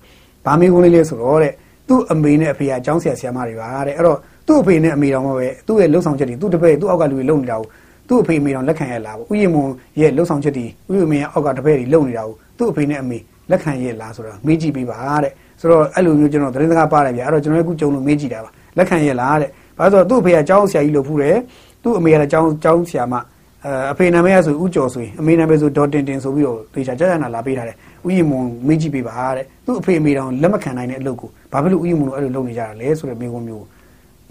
[0.46, 1.54] ဘာမေးခွန်းလေးလဲဆိုတော့တဲ့
[1.88, 4.18] သူ့အမေနဲ့အဖေကចောင်းဆရာဆရာမတွေပါတဲ့အဲ့တော့
[4.51, 7.67] သူ့အဖေနဲ့အမေတော်မှပဲသူ့ရဲ့လှုပ်ဆောင်ချက်တွေသူ့တပည့်သူ့အောက်ကလူတွေလုပ်နေတာကို
[8.09, 9.65] သူ့အဖေအမေတော်လက်ခံရလားပေါ့ဥယျာဉ်မုံ
[10.01, 13.19] ရဲ့လှုပ်ဆောင်ချက်တွေဥယျာဉ်မင်းရဲ့အောက်ကတပည့်တွေလုပ်နေတာကိုသူ့အဖေနဲ့အမေ
[13.51, 21.37] လက်ခံရလားဆိုတော့မေးကြည့်ပေးပါတဲ့ဆိုတော့အဲ့လိုမျိုးကျွန်တော်သတင်းစကားပါတယ်ဗျအဲ့တော့ကျွန်တော်အခုကြုံလို့မေးကြည့်တာပါလက်ခံရလားတဲ့ဘာလို့ဆိုတော့သူ့အဖေကကျောင်းဆရာကြီးလို့ဖူးတယ်
[21.83, 23.15] သူ့အမေကလည်းကျောင်းကျောင်းဆရာမ
[23.65, 33.65] အဲအဖေနာမည်ကဆိုဦးကျော်ဆိုရင်အမေနာမည်ဆိုဒေါ်တင်တင်ဆိုပြီးတော့သေချာကြာကြာနာလာပေးထားတယ်ဥယျာဉ်မွန်မေးကြည့်ပေးပါတဲ့သူ့အဖေအမေတောင်လက်မခံနိုင်တဲ့အလုပ်ကိုဘာဖြစ်လို့ဥယျာဉ်မွန်တို့အဲ့လိုလုပ်နေကြတာလဲဆိုတဲ့မိကုံမျိုး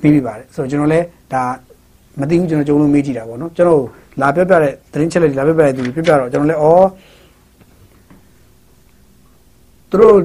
[0.01, 1.43] ပြီးပြပါတယ်ဆိုတော့ကျွန်တော်လည်းဒါ
[2.19, 3.83] မသိဘူးကျွန်တော်ကြုံလို့မေးကြည့်တာပေါ့နော်ကျွန်တော်
[4.21, 6.67] လာပြပြတဲ့သတင်းချက်လက်လာပြပြတဲ့သူပြပြတော့ကျွန်တော်လည်းဩ
[9.89, 10.17] သူတို့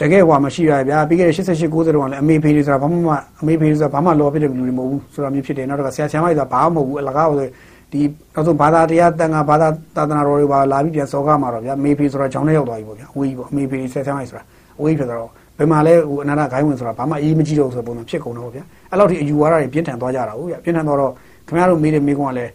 [0.00, 7.48] တကယ်ဟွာမရှိရဗျာပြီးခဲ့တဲ့88 90တုန်းကလည်းအမေဖေးတွေဆိုတာဘာမှမအမေဖေးတွေဆိုတာဘာမှလောဖြစ်တဲ့လူတွေမဟုတ်ဘူးဆိုတာမျိုးဖြစ်တယ်နောက်တော့ဆရာဆရာမတွေဆိုတာဘာမှမဟုတ်ဘူးအလကားဆို
[7.92, 8.00] ဒီ
[8.34, 14.42] နောက်ဆုံးဘာသာတရားတန်ခါဘာသာသာသနာတော်တွေပါလာပြီးပြန်စောကားမှာတော့ဗျာမေဖေးဆိုတာကြောင်းနဲ့ရောက်သွားပြီပေါ့ဗျာအဝေးကြီးပေါ့အမေဖေးဆရာဆရာမတွေဆိုတာ
[14.78, 21.11] အဝေးဖြစ်တော့ ဘယ်မှာလဲဟိုအနာဂိုင်းဝင်ဆိုတာဘာမှအေးမကြည့်တော့ဆိုတဲ့ပုံစံဖြစ်ကုန်တော့ဗျာအဲ့လောက်ထိအယူဝါဒတွေပြင်းထန်သွားကြတာဟုတ်ဗျာပြင်းထန်တော့
[21.47, 22.51] ခင်ဗျားတို့မေးတဲ့မေးခွန်းကလည်း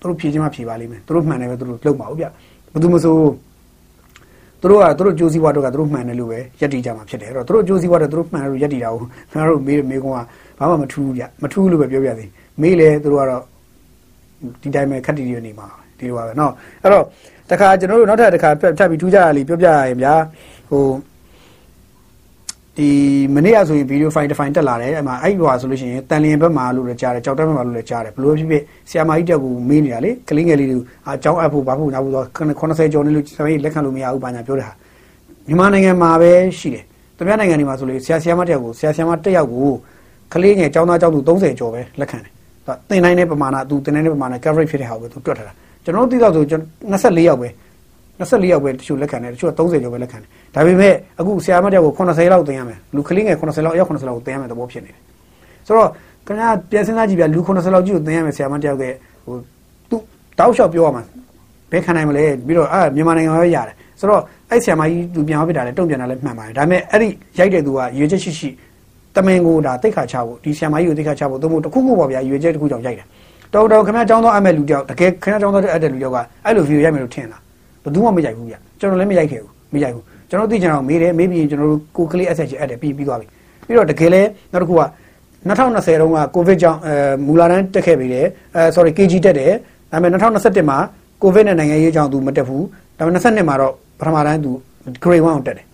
[0.00, 2.30] သူတို့ဖြေချင်းမှဖြေပါလိမ့်မယ်သူတို့မှန်တယ်ပဲသူတို့လုပ်မှာဟုတ်ဗျာ
[2.72, 3.16] ဘယ်သူမဆို
[4.60, 10.18] သူတို့ကသူတို့ကြိုးစည်းဝါတို့ကသူတို့မှန်တယ်လို့ပဲယက်တီကြမှာဖြစ်တယ်အဲ့တော့သူတို့ကြိုးစည်းဝါတို့သူတို့မှန်တယ်လို့ယက်တီတာကိုခင်ဗျားတို့မေးတဲ့မေးခွန်းက
[10.58, 12.30] ဘာမှမထူးဘူးဗျမထူးလို့ပဲပြောပြသေး
[12.62, 13.42] မေးလေသူတို့ကတော့
[14.62, 15.66] ဒီတိုင်းပဲခက်တီတီနေမှာ
[15.98, 16.50] ဒီလိုပါပဲเนาะ
[16.82, 17.04] အဲ့တော့
[17.50, 20.14] တခါကျွန်တော်တို့နောက်ထပ်တခါဖြတ်ပြီးထူးကြရလိပြောပြရရင်ဗျာ
[20.70, 20.82] ဟို
[22.81, 22.91] ဒီ
[23.35, 32.23] မနေ့ကဆိုရင်ဗီဒီယိုဖိုင်တစ်ဖိုင်တက်လာတယ်အဲ့မှာအဲ့ဟွာဆိုလို့ရှိရင်တန်လျင်ဘက်မှာလို့လည်းကြားတယ်ကြောက်တက်ဘက်မှာလို့လည်းကြားတယ်ဘလို့ဖြစ်ဖြစ်ဆီယာမာကြီးတက်ကူမေးနေတာလေကလေးငယ်လေးတွေအကြောင်းအပ်ဖို့ဘာဖို့ညာဖို့ဆို
[32.59, 34.73] 80ကျော်နေလို့ဆရာကြီးလက်ခံလို့မရဘူးဘာညာပြောတဲ့ဟာ
[35.47, 36.83] မြန်မာနိုင်ငံမှာပဲရှိတယ်
[37.17, 39.69] တမန်နိုင်ငံတွေမှာဆိုလို့ဆရာဆရာမတက်ကူဆရာဆရာမတက်ရောက်ကို
[40.33, 42.31] ကလေးငယ်ကျောင်းသားကျောင်းသူ30ကျော်ပဲလက်ခံတယ်
[42.89, 46.43] သင်တိုင်းတဲ့ပမာဏသူသင်တိုင်းတဲ့ပမာဏ coverage ဖြစ်တဲ့ဟာကိုသူတွက်ထားတာကျွန်တော်တို့သိတော့ဆို
[46.91, 47.47] 24ယောက်ပဲ
[48.21, 54.99] 24ယောက်ပဲတချို့လက်ခံတယ်တချို့30ကျော်ပဲလက်ခံတယ်ဒါပေမဲ့အခုဆရာမတယောက်ကို80လောက်သင်ရမယ်လူကလေးငယ်80လောက်အယောက်80လောက်ကိုသင်ရမယ်သဘောဖြစ်နေတယ်
[55.67, 55.89] ဆိုတော့
[56.27, 58.83] ခင်ဗျာပြန်စဉ်းစားကြည့်ပြလူ80လောက်ကြီးကိုသင်ရမယ်ဆရာမတယောက်က
[59.25, 59.35] ဟို
[59.89, 59.97] သူ
[60.39, 61.03] တောက်လျှောက်ပြောရမှာ
[61.71, 68.49] ဘယ်ခံနိုင်မလဲပြီးတော့အာမြန်မာနိုင်ငံမှာပဲရတယ်ဆိုတော့အဲ့ဆရာမကြီးသူပြန်ဟောပြတာလဲတုံ့ပြန်တာလဲမှန်ပါတယ်ဒါပေမဲ့အဲ့ဒီရိုက်တဲ့သူကရွေချက်ရှိရှိ
[69.15, 73.07] တမင်ကိုဒါတိတ်ခါချဖို့ဒီဆရာမကြီးကိုတိတ်ခါချဖို့သူတို့တခုခုပေါ့ဗျာရွေချက်တခုကြောင့်ရိုက်တယ်
[73.53, 77.41] တော်တော်ခင်ဗျာကျောင်းသားအမဲ့လူတယောက်တကယ်ခင်ဗျာကျောင်းသားတဲ့အတဲ့လူတယောက်ကအဲ့လိုဗီဒီယိုရိုက်မယ်လို့ထင်လား
[77.83, 83.27] ဘယ်သူမှမရိုက်ဘူးဗျကျွန်တော်လည်းမရိုက်ခဲ့ဘူးမရိုက်ဘူးကျွန်တော်သိချင်အောင်မေးတယ်မေးပြီးရင်ကျွန်တော်တို့ကိုကလေး SH အပ်တယ်ပြီးပြီးသွားပြီ
[83.65, 84.83] ပြီးတော့တကယ်လဲနောက်တစ်ခုက
[85.47, 86.93] 2020တုန်းကကိုဗစ်ကြောင့်အဲ
[87.25, 89.51] မူလာတန်းတက်ခဲ့ပြီတယ်အဲ sorry KG တက်တယ်
[89.91, 90.77] ဒါပေမဲ့2021မှာ
[91.21, 92.65] ကိုဗစ်နဲ့နိုင်ငံရေးကြောင့်သူမတက်ဘူး
[92.97, 94.51] ဒါပေမဲ့22မှာတော့ပထမတန်းသူ
[95.03, 95.65] grade 1ကိုတက်တယ်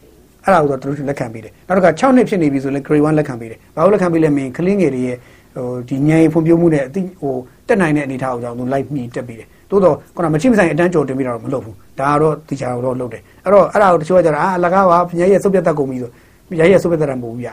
[0.44, 5.18] အဲ့ဒါကိုတော့သူတို့လက်ခံပေးတယ်နောက်တစ်ခါ6နှစ်ဖြစ်နေပြီဆိုရင် grade 1လက်ခံပေးတယ်ဘာလို့လက်ခံပေးလဲမင်းကလေးငယ်တွေရဲ့
[5.56, 7.36] ဟိုဒီဉာဏ်ဖွံ့ဖြိုးမှုနဲ့အသိဟို
[7.68, 16.10] တက်နိုင်တဲ့အနေအထားကိုကြောင့်သူလိုက်မိတက်ပေးတယ် တိုးတော့ခုနမချိမဆိုင်အတန်းကြော်တင်ပြီးတော့မလုပ်ဘူးဒါကတော့တီချာတော့လုပ်တယ်အဲ့တော့အဲ့ဒါကိုတချို့ကကြတာအာအလကားပါပညာရေးစုပ်ပြတ်တတ်ကုန်ပြီဆို
[16.50, 17.50] ပညာရေးစုပ်ပြတ်တတ်တာမဟုတ်ဘူးဗျ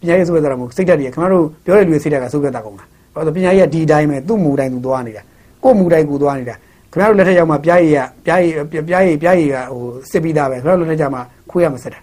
[0.00, 5.22] ပညာရေးစုပ်ပြတ်တတ်တာမဟုတ်စိတ်ဓာတ်တွေခင်ဗျားတို့ပြောတဲ့လူတွေစိတ်ဓာတ်ကစုပ်ပြတ်တတ်ကုန်တာဘာလို့ပညာရေးကဒီတိုင်းပဲသူ့မူတိုင်းသူသွားနေတာ
[5.64, 6.54] ကို့မူတိုင်းကိုသွားနေတာ
[6.92, 8.52] ခင်ဗျားတို့လက်ထက်ရောက်မှပြားရည်ကပြားရည်
[8.88, 12.00] ပြားရည်ပြားရည်ကဟိုစစ်ပြီးသားပဲခင်ဗျားတို့လက်ထက်ကျမှခွေးရမစစ်တာ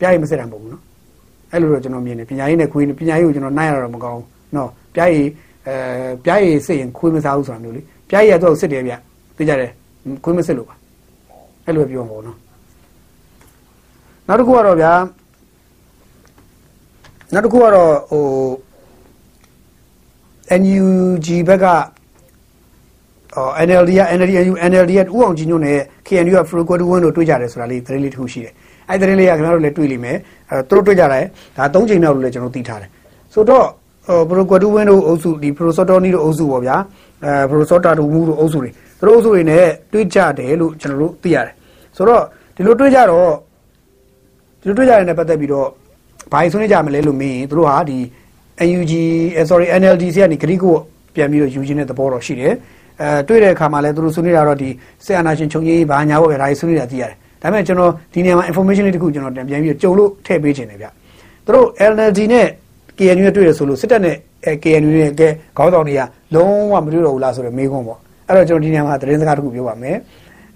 [0.00, 0.82] ပြားရည်မစစ်တာမဟုတ်ဘူးနော်
[1.52, 5.26] အဲ့လိုတော့ကျွန်တော်မြင်တယ်ပညာရေးနဲ့ခွေးပညာရေးကိုကျွန်တော်နိုင်ရတော့မကောင်းဘူးနော်ပြားရည်
[5.68, 5.74] အဲ
[6.24, 8.94] ပြားရည်စစ်ရင်ခွေးမစားဘူးဆိုတာမျိုးလေ ပြားရည်ကတော့စစ်တယ်ဗျ
[9.36, 9.70] သိကြတယ်
[10.24, 10.74] ခွေးမစစ်လို့ပါ
[11.64, 12.38] အဲ့လိုပြောမှာပေါ့နော်
[14.28, 14.92] နောက်တစ်ခုကတော့ဗျာ
[17.32, 18.24] နောက်တစ်ခုကတော့ဟို
[20.60, 21.66] NUG ဘက်က
[23.36, 24.32] အော် NLD က NLD
[24.70, 28.54] NLD ကဥအောင်ကြီးညွန့်နဲ့ KNU က Frequent Win တို့တွေ့ကြတယ်ဆိုတာလေးသတင်းလေးတစ်ခုရှိတယ်
[28.88, 30.18] အဲ့သတင်းလေးကခင်ဗျားတို့လည်းတွေ့လိမ့်မယ်
[30.50, 31.24] အဲသူတို့တွေ့ကြတယ်
[31.56, 32.90] ဒါ၃ချိန်လောက်လို့လည်းကျွန်တော်သိထားတယ်
[33.34, 33.66] ဆိုတော့
[34.06, 36.76] ဟို Frequent Win တို့အုပ်စုဒီ Prosotoni တို့အုပ်စုပေါ့ဗျာ
[37.24, 41.54] အဲ Prosota တို့မူတို့အုပ်စုတွေသူတို့အုပ်စုတွေနဲ့တွေ့ကြတယ်လို့ကျွန်တော်တို့သိရတယ်
[41.96, 42.22] ဆိုတော့
[42.56, 43.32] ဒီလိုတွေ့ကြတော့
[44.60, 45.68] ဒီလိုတွေ့ကြတဲ့နဲ့ပတ်သက်ပြီးတော့
[46.32, 47.98] ဘာဆွေးနွေးကြမလဲလို့မေးရင်သူတို့ဟာဒီ
[48.78, 48.92] UG
[49.50, 50.74] sorry NLD စီကနေဂရိကို
[51.14, 52.52] ပြန်ပြီးတော့ UG နဲ့သဘောတော့ရှိတယ်
[53.00, 54.68] အဲတွေ့တဲ့အခါမှာလည်းသူတို့ဆွေးနွေးတာတော့ဒီ
[55.04, 60.86] စေအာနာရှင်ချုပ်ရေးဘာညာပေါ့ဗျာဒါကြီးဆွေးနွေးတာသိရတယ်ဒါပေမဲ့ကျွန်တော်ဒီနေရာမှာ information လေးတစ်ခုကျွန်တော်ပြန်ပြီးကြုံလို့ထည့်ပေးခြင်းတယ်ဗျ
[61.46, 62.46] သူတို့ NLD နဲ့
[62.98, 64.16] KNU နဲ့တွေ့ရဆိုလို့စစ်တပ်နဲ့
[64.62, 66.00] KNU နဲ့ကဲခေါင်းဆောင်တွေက
[66.34, 69.96] လုံးဝမတွေ့တော့ဘူးလားဆိုတော့မေးခွန်းပေါ့အဲ့တော့ကျွန်တော်ဒီနေရာမှာသတင်းစကားတစ်ခုပြောပါမယ်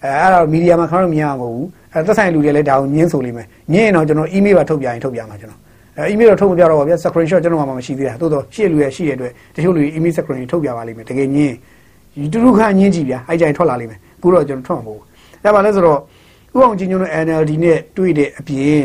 [0.04, 5.60] အဲအဲ့တော့မီဒီယာမှာခေါင်းတော့မြင်ရမှာမဟုတ်ဘူးအဲသက်ဆိုင်လူတွေလည်းဒါကိုညင်းဆိုလိမ့်မယ်ညင်းရင်တော့ကျွန်တော် email ပါထုတ်ပြရင်ထုတ်ပြမှာကျွန်တော်
[5.96, 11.56] အဲ email တော့ထုတ်မပြတော့ပါဗျ screenshot ကျွန်တော်မှမရှိသေးတာသို့တော့ရှေ့လူရဲ့ရှိတဲ့အတွက်တချို့လူ email screen ထုတ်ပြပါလိမ့်မယ်တကယ်ညင်း
[12.32, 15.06] တူတူခါညင်းကြည့်ဗျအဲ့ကြိုင်ထွက်လာလိမ့်မယ်အခုတော့ကျွန်တော်ထွက်မှာမဟုတ်ဘူး
[15.42, 15.98] အဲ့ပါလဲဆိုတော့
[16.56, 18.82] ဥအောင်ချင်းညွန့်နဲ့ NLD နဲ့တွေ့တဲ့အပြင်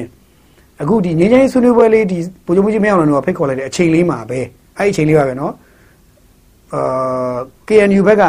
[0.81, 4.39] အခုဒီငင်းချင်းဆွေးနွေးပွဲလေးဒီဗိုလ်ချုပ်ကြီးမင်းအောင်လည်းတော့ဖိတ်ခေါ်လိုက်တဲ့အချိန်လေးမှာပဲ
[4.77, 5.53] အဲ့ဒီအချိန်လေးပါပဲနော်
[6.73, 8.23] အာ KNU ဘက်က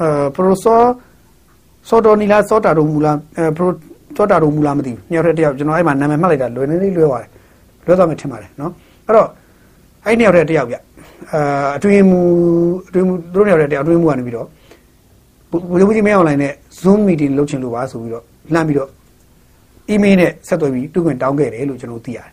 [0.00, 0.80] အာပရိုဆော
[1.88, 3.70] စောတော်နီလာစောတာတို့မူလာအဲပရို
[4.16, 7.28] စောတာတို့မူလာမသိဘူးနှစ်ယောက်တည်းတယောက်ကျွန်တော်အဲ့မှာနာမည်မှတ်လိုက်တာလွယ်နေလေးလွယ်သွားတယ်
[7.86, 8.72] လွယ်သွားမှထင်ပါတယ်နော်
[9.06, 9.28] အဲ့တော့
[10.04, 10.76] အဲ့နှစ်ယောက်တည်းတယောက်ပြ
[11.32, 12.20] အာအတွင်းမူ
[12.88, 14.46] အတွင်းမူသူတို့နှစ်ယောက်တည်းတယောက်အတွင်းမူကနေပြီးတော့
[15.70, 18.88] ဘုရားကြီးမင်းအွန်လိုင်းနဲ့ Zoom meeting လုပ်ချင်လို့ပါဆိုပြီးတော့လှမ်းပြီးတော့
[19.90, 22.28] email နဲ့ဆက်သွယ်ပြီးတူခွင့်တောင်းခဲ့တယ်လို့ကျွန်တော်သိရတယ်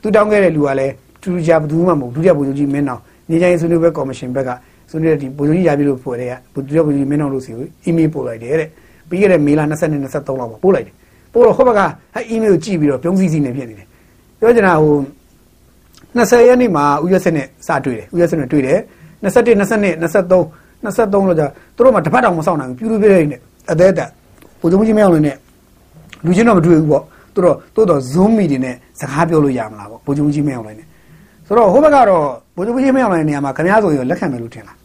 [0.00, 4.50] သူတောင်းခဲ့တဲ့လူကလည်းတူကြဘူးဘူးမှမဟုတ်ဒုတိယဗိုလ်ချုပ်ကြီးမင်းအောင်နေချိုင်းဆွေးနွေးပွဲကော်မရှင်ဘက်က
[4.90, 8.68] ဆွေးနွေးတဲ့ဒီဗိုလ်ချုပ်ကြီးရပြီလို့ဖွဲ့တဲ့ကဒုတိယဗိုလ်ချုပ်ကြီးမင်းအောင်လို့စီကိုအီးမေးလ်ပို့လိုက်တယ်တဲ့
[9.08, 10.94] ပြီးခဲ့တဲ့မေလ22 23လောက်မှာပို့လိုက်တယ်
[11.32, 11.80] ပို့တော့ဟိုဘက်က
[12.14, 13.86] အဲအီးမေးလ်ကိုကြည့်ပြီးတော့ပြုံးစည်းစည်းနေဖြစ်နေတယ်
[14.38, 14.96] ပြောချင်တာဟို
[16.16, 18.78] 20ရက်နေ့မှာဦးရစစ်နဲ့စတွေ့တယ်ဦးရစစ်နဲ့တွေ့တယ်
[19.24, 20.44] 21 22 23
[20.84, 23.36] 23လို့ကြာသူတို့မှတစ်ဖက်တောင်မဆောင်နိုင်ဘူးပြူပြူပြည့်နေ
[23.70, 24.08] အသေးသက်
[24.60, 25.36] ဗိုလ်ချုပ်ကြီးမင်းအောင်လည်းနဲ့
[26.24, 27.02] လူချင်းတော့မတွေ့ဘူးပေါ့
[27.34, 30.86] သူတို့တိုးတော့ Zoom meeting နဲ့စကားပြောလို့ရမလားပေါ့ဗိုလ်ချုပ်ကြီးမင်းအောင်လည်းနဲ့
[31.46, 32.24] ဆိုတော့ဟိုဘက်ကတော့
[32.56, 34.76] ဗိုလ်ချုပ်ကြီးမင်းအောင်လည်းနေရာမှာခင်ဗျားဆိုရင်လက်ခံမယ်လို့ထင်လား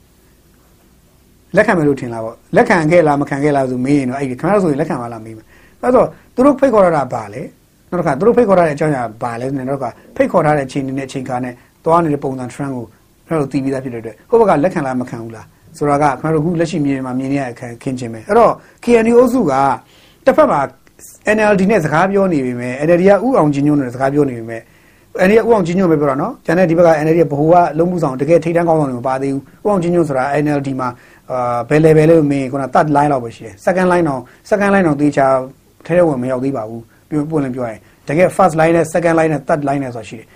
[1.55, 5.45] လက်ခံမယ်လို့ထင်လားပေါ့လက်ခံခဲ့လားမခံခဲ့လားဆိုမေးရင်တော့အဲ့ဒီခင်ဗျားဆိုရင်လက်ခံပါလားမေးမယ်
[5.81, 7.41] အဲ့တော့သူတို့ဖိတ်ခေါ်ရတာပါလေ
[7.89, 11.53] နောက်တစ်ခါသူတို့ဖိတ်ခေါ်ရတဲ့အကြောင်းအရာပါလဲနောက်တစ်ခါဖိတ်ခေါ်ထားတဲ့အချိန်နဲ့အချိန်ခါနဲ့
[11.85, 12.85] သွားနေတဲ့ပုံစံ trend ကို
[13.27, 15.45] ခင်ဗျားတို့သိပြီးသားဖြစ်တဲ့အတွက်ဟိုဘက်ကလက်ခံလားမခံဘူးလား
[15.77, 19.53] ဆိုတာကခင်ဗျားတို့ခုလက်ရှိမြေပြင်မှာမြင်နေရတဲ့အခင်းခင်းချင်းပဲအဲ့တော့ KNU အုပ်စုက
[20.25, 20.59] တစ်ဖက်မှာ
[21.35, 24.61] NLD နဲ့စကားပြောနေပြီမဲ့ NLD ကဥအောင်ချင်းညွန့်နဲ့စကားပြောနေပြီမဲ့
[25.27, 30.89] NLD ကဥအောင်ချင်းညွန့်ပဲပြောတာနော်ကျန်တဲ့ဒီဘက်က NLD ကဘဟုကလုံးမှုဆောင်တကယ်ထိတ်တန်းကောင်းဆောင်တွေမပါသေးဘူးဥအောင်ချင်းညွန့်ဆိုတာ NLD မှာ
[31.31, 35.27] အာဘယ် level လဲမင်းခုန third line လောက်ပဲရှိတယ် second line တော့ second line တော့တေချာ
[35.85, 40.27] ထဲထဲဝင်မရောက်သေးပါဘူးပြောပွင့်လင်းပြောရင်တကယ် first line နဲ့ second line နဲ့ third line နဲ့ဆိုတာရှိတယ်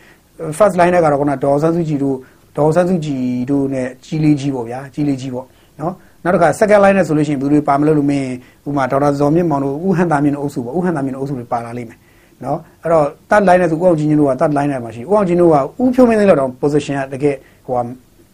[0.58, 2.18] first line နဲ့ကတော့ခုနဒေါ်ဆန်းစုကြည်တို့
[2.58, 5.46] ဒေါ်ဆန်းစုကြည်တို့နဲ့ကြီးလေးကြီးပေါ့ဗျာကြီးလေးကြီးပေါ့
[5.82, 8.28] နော် နောက်တစ်ခါ second line နဲ့ဆိုလို့ရှိရင်ဘယ်လိုပါမလို့လို့မင်း
[8.68, 12.00] ဥမာဒေါက်တာဇော်မြင့်မောင်တို့ဥဟန်တာမြင့်တို့အုပ်စုပေါ့ဥဟန်တာမြင့်တို့အုပ်စုတွေပါလာလိမ့်မယ်
[12.44, 17.36] နော်အဲ့တော့ third line နဲ့ဆိုဥအောင်ကြီးညတို့က third line နဲ့မှာရှိဥအောင်ကြီးညတို့ကဥဖြိုးမင်းလေးတော့ position ကတကယ်
[17.68, 17.78] ဟို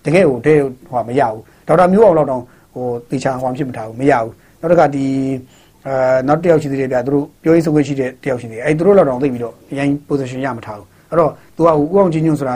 [0.05, 0.53] တကယ်ဟိုတဲ
[0.89, 2.41] ဟိုမရဘူးဒေါက်တာမျိုးအောင်တော့တော့
[2.73, 5.05] ဟိုတေချာဟိုဖြစ်မထားဘူးမရဘူးနောက်တစ်ခါဒီ
[5.87, 12.55] အာနောက်တစ်ယောက်ရှိသေးတယ်ဗျာသူတို့ပြောရေးဆိုခွင့်ရှိတဲ့တစ်ယောက်ရှိသေးတယ်အဲ့သူတို့တော့တော့သိပြီးတော့အရင် position ရမထားဘူးအဲ့တော့ तू ကဥအောင်ကြီးညဆိုတာ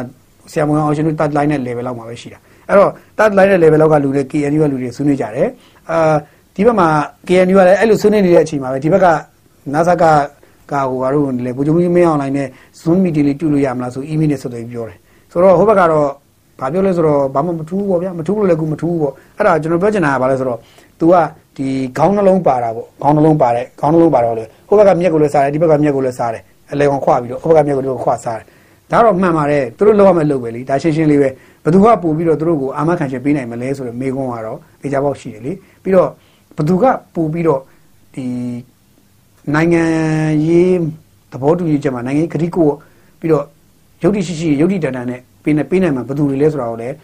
[0.52, 5.48] ဆရာမအောင်ရှင်တို့ third line နဲ့ level လောက်မှာပဲရှိတာ အဲ့တော့ third line နဲ့ level လောက်ကလူတွေ KNU ကလူတွေဆွေးနွေးကြတယ်
[5.90, 6.16] အာ
[6.56, 6.88] ဒီဘက်မှာ
[7.28, 9.08] KNU ကလည်းအဲ့လိုဆွေးနွေးနေတဲ့အချိန်မှာပဲဒီဘက်က
[9.74, 10.04] NASA က
[10.72, 12.48] ကဟိုဘာလို့လဲဘုံကြီးမင်းအောင်လိုင်းနဲ့
[12.82, 14.98] Zoom meeting လေးတူလို့ရမလားဆို email နဲ့ဆက်သွယ်ပြီးပြောတယ်
[15.32, 16.08] ဆိုတော့ဟိုဘက်ကတော့
[16.60, 20.60] ဘာပြောလဲဆိုတော့ဘာမှမထူးဘူးပေါ့ဗျာမထူးလို့လည်းကူမထူးဘူးပေါ့အဲ့ဒါကျွန်တော်ပြောချင်တာကဘာလဲဆိုတော့
[21.00, 21.14] तू က
[21.58, 28.46] ဒီခေါင်းနှလုံးပါတာပေါ့ခေါင်းနှလုံးပါတဲ့ခေါင်းနှလုံးပါတော့လေဟိုဘက်ကမြက်ကိုလည်းစားတယ်ဒီဘက်ကမြက်ကိုလည်းစားတယ်အလဲကောင်ခွပြီးတော့ဟိုဘက်ကမြက်ကိုလည်းခွစားတယ်
[28.92, 31.30] ဒါတော့မှန်ပါတယ်သူတို့လောက်ရမယ်လုပ်ပဲလीဒါရှင်းရှင်းလေးပဲ
[31.64, 35.52] ဘသူကပို့ပြီးတော့သူတို့ကိုအာမခံချက်ပေးနိုင်မလဲဆိုတော့မေကွန်းကတော့ဒေချာပေါက်ရှိတယ်လေ
[35.84, 36.10] ပြီးတော့
[36.58, 36.84] ဘသူက
[37.16, 37.62] ပို့ပြီးတော့
[38.16, 38.26] ဒီ
[39.56, 39.84] နိုင်ငံ
[40.48, 40.78] ရေး
[41.32, 42.70] သဘောတူညီချက်မှာနိုင်ငံရေးဂတိကို
[43.20, 43.46] ပြီးတော့
[44.04, 46.96] ယုတ်တိရှိရှိယုတ်တိတန်တန်နဲ့ပေးနေပေးနိုင်မှာဘသူတွေလဲဆိုတာကိုလည်း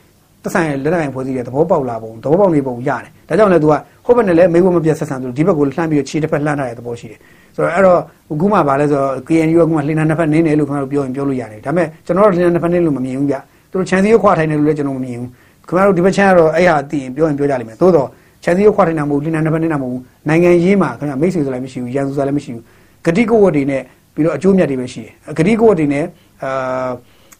[0.43, 3.74] သက်ဆိုင်လက်နက်ကိုဖွဲ့စည်းတဲ့သဘောပေါက်လာပုံသဘောပေါက်နေပုံရတယ်ဒါကြောင့်လည်းသူက
[4.06, 7.19] ဟိုဘက်နဲ့လည်းမေးဖို့မပြတ်ဆက်ဆံသူဒီဘက်ကိုလှမ်းပြီးတော့ခြေတစ်ဖက်လှမ်းထားတဲ့သဘောရှိတယ်
[7.56, 8.00] ဆိုတော့အဲ့တော့
[8.32, 13.36] အခုမှဗာလဲဆိုတော့ KNU ကမှလှိနာနှစ်ဖက်နင်းတယ်လို့ခင်ဗျားတို့ပြောရင်ပြောလို့ရတယ်ဒါပေမဲ့ကျွန်တော်တို့လှိနာနှစ်ဖက်နင်းလို့မမြင်ဘူးဗျ
[13.70, 15.30] သူတို့ခြံစည်းရွခွာထိုင်တယ်လို့လည်းကျွန်တော်မမြင်ဘူး
[15.68, 18.08] ခင်ဗျားတို့ဒီဘက်ခြမ်းကတော့အဲ့ဟာသိရင်ပြောရင်ပြောကြလိမ့်မယ်သို့တော့
[18.44, 22.64] ခြံစည်းရွခွာထိုင်တာမဟုတ်လှိနာနှစ်ဖက်နင်းတာမဟုတ်ဘူးနိုင်ငံရေးမှာခင်ဗျာမိတ်ဆွေဆိုလည်းမရှိဘူးရန်သူဆိုလည်းမရှိဘူး
[23.06, 23.82] ဂတိကဝတ်တွေနဲ့
[24.14, 26.06] ပြီးတော့အကျိုးမြတ်တွေပဲရှိတယ်ဂတိကဝတ်တွေနဲ့
[26.44, 26.90] အာ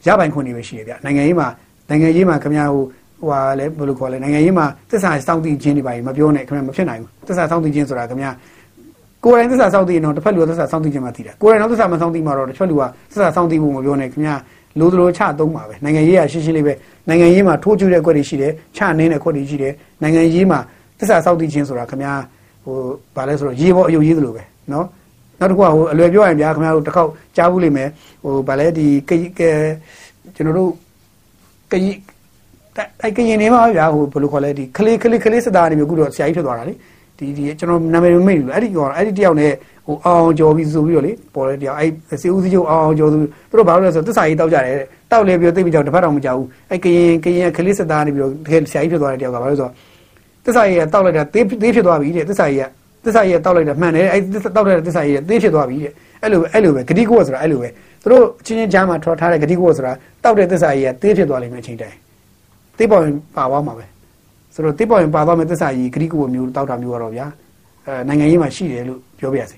[0.08, 1.48] ရပိုင်ခွင့်တွေပဲရှိတယ်ဗျနိုင်ငံရေးမှာ
[1.90, 2.84] နိုင်ငံရေးမှာခင်ဗျားဟို
[3.20, 8.32] ဟိုဟာလဲဘယ်လိုခေါ်လဲနိုင်ငံရေးမှာသစ္စာစောင့်တည်ခြင်းတွေပါမပြောနဲ့ခင်ဗျာမဖြစ်နိုင်ဘူးသစ္စာစောင့်တည်ခြင်းဆိုတာခင်ဗျာ
[9.24, 14.36] ကိုယ်တိုင်သစ္စာစောင့်တည်ရင်တော့တစ်ဖက်လူကသစ္စာစောင့်တည်ခြင်းမှသိတာကိုယ်တိုင်တော့သစ္စာမစောင့်တည်မှတော့တစ်ဖက်လူကသစ္စာစောင့်တည်ဖို့မပြောနဲ့ခင်ဗျာ
[14.79, 16.73] လိုသလိုချသုံးပါပဲနိုင်ငံရေးကရှင်းရှင်းလေးပဲ
[17.09, 19.73] နိုင်ငံရေးမှာထိုးကျတဲ့အကွက်တွေရှိတယ်ချနင်းတဲ့အကွက်တွေရှိတယ်
[20.03, 20.59] နိုင်ငံရေးမှာ
[20.99, 22.15] သစ္စာစောင့်တည်ခြင်းဆိုတာခင်ဗျာ
[22.65, 22.77] ဟို
[23.17, 24.85] ဗာလဲဆိုတော့ရေးပေါ်အယုတ်ရေးသလိုပဲเนาะ
[25.41, 27.89] နောက်တစ်ခုကဟိုအလွယ်ပြောရင်ဗျာခင်ဗျားတို့တစ်ခေါက်ကြားဘူးလိမ့်မယ်
[28.23, 29.11] ဟိုဗာလဲဒီက
[30.37, 30.71] ကျွန်တော်တို့
[31.71, 31.75] က
[33.03, 36.75] အဲ့ကရင်နေမှာဗျာဟိုဘယ်လိုခေါ်လဲဒီခလေးခလေးခလေးစတာနေမျိုးအခုတော့ဆရာကြီးထွက်သွားတာလေ
[37.20, 39.52] ဒီဒီကျွန်တော်နာမည်မမေ့ဘူးအဲ့ဒီကောင်အဲ့ဒီတယောက်နဲ့
[39.88, 43.18] ဟိုအောင်ကြော်ပြီးဆိုပြီးတော့လေပေါ်တဲ့တယောက်အဲ့စေဦးစီးချုပ်အောင်ကြော်သူ
[43.52, 44.76] တို့ဘာလို့လဲဆိုသစ္စာကြီးတောက်ကြတယ်
[45.12, 49.74] တောက်လေပြီးသိပြီးကြောက်တစ်ဖက်တော့မကြောက်ဘူးအဲ့ကရင်ကရင်ခလေးစတာနေပြီးတော့တကယ်ဆရာကြီးဖြစ်သွားတဲ့တယောက်ကဘာလို့ဆိုတော့
[50.46, 52.66] သစ္စာကြီးကတောက်လိုက်တာသေးသေးဖြစ်သွားပြီတဲ့သစ္စာကြီးက
[53.06, 54.22] သစ္စာကြီးကတောက်လိုက်တာမှန်တယ်အဲ့
[54.56, 55.92] တောက်တဲ့သစ္စာကြီးကသေးဖြစ်သွားပြီတဲ့
[56.24, 57.70] အဲ့လိုအဲ့လိုပဲဂတိကိုဆိုတာအဲ့လိုပဲ
[58.04, 61.98] သူတို့ချင်းချင်းကြားမှာထော်ထားတဲ့ဂတိကိုဆိုတာတောက်တဲ့သစ္စာကြီးကသေးဖြစ်သွားလိမ့်မယ်အချိန်တိုင်း
[62.78, 63.86] သိပေါ်ရင်ပါသွားမှာပဲ
[64.60, 67.26] ဆိုတော့သိပေါ်ရင်ပါသွားမယ်သစ္စာကြီးဂရိကုဝမျိုးတောက်တာမျိုးကတော့ဗျာ
[67.88, 69.58] အဲနိုင်ငံရေးမှာရှိတယ်လို့ပြောပြရစီ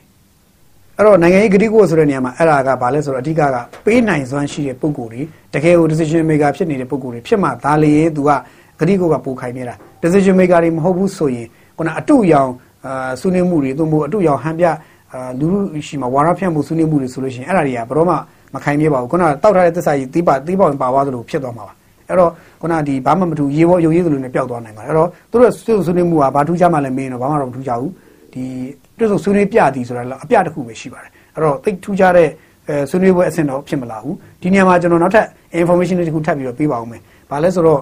[0.98, 5.22] အဲ့တော့နိုင်ငံရေးဂရိကုဝဆိုတဲ့နေရာမှာအဲ့ဒါကဘာလဲဆိုတော့အဓိကကပေးနိုင်စွမ်းရှိတဲ့ပုံကိုယ်တွေ
[5.54, 8.30] တကယ်ကို decision maker ဖြစ်နေတဲ့ပုံကိုယ်တွေဖြစ်မှဒါလေသူက
[8.80, 12.50] ဂရိကုကပိုခိုင်နေတာ decision maker တွေမဟုတ်ဘူးဆိုရင်ခုနအတုရောင်
[12.86, 14.66] အာဆွေးနွေးမှုတွေသို့မဟုတ်အတုရောင်ဟန်ပြ
[15.14, 18.16] အာလူလူရှိမှာဝါရဖြန့်မှုဆွေးနွေးမှုတွေဆိုလို့ရှိရင်အဲ့ဒါတွေကဘယ်တော့မှ
[18.54, 21.74] မခိုင်မြဲပါဘူးခုနတောက်ထားတဲ့သစ္စာကြီးသီးပါသီးပေါင်ပါသွားသလိုဖြစ်သွားမှာပါ
[22.12, 25.52] အဲ့တော့ခုနဒီဘာမှမထူရေဘောရုပ်ရည်သလိုနဲ့ပျောက်သွားနိုင်ပါတယ်အဲ့တော့သူတို့
[25.86, 27.91] ဆွေးနွေးမှုကဘာထူးခြားမှလည်းမင်းတော့ဘာမှတော့မထူးခြားဘူး
[28.34, 28.43] ဒီ
[28.97, 32.28] တွတ်ဆုံဆွေးနွေးပြသည်ဆိုတာလည်းအပြတစ်ခုပဲရှိပါတယ်အဲ့တော့သိထူးခြားတဲ့
[32.67, 35.26] အဲဆွေးနွေးပွဲအဆင့်တော့ဖြစ်မလာဘူးဒီနေရာမှာကျွန်တော်နောက်ထပ်
[35.62, 37.82] information တွေတခုထပ်ပြီးတော့ပေးပါအောင်မယ်ဘာလဲဆိုတော့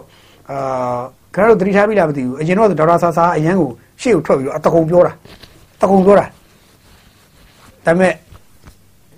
[0.50, 1.00] အာ
[1.36, 3.70] ခင်ဗျားတို့သတိထားပြီလားမသိဘူးအရင်တော့ဒေါက်တာဆာဆာအရန်ကို
[4.02, 5.14] ရှေ့ကိုထွက်ပြီးတော့အတကုံပြောတာ
[5.82, 6.26] တကုံပြောတာ
[7.86, 8.14] ဒါပေမဲ့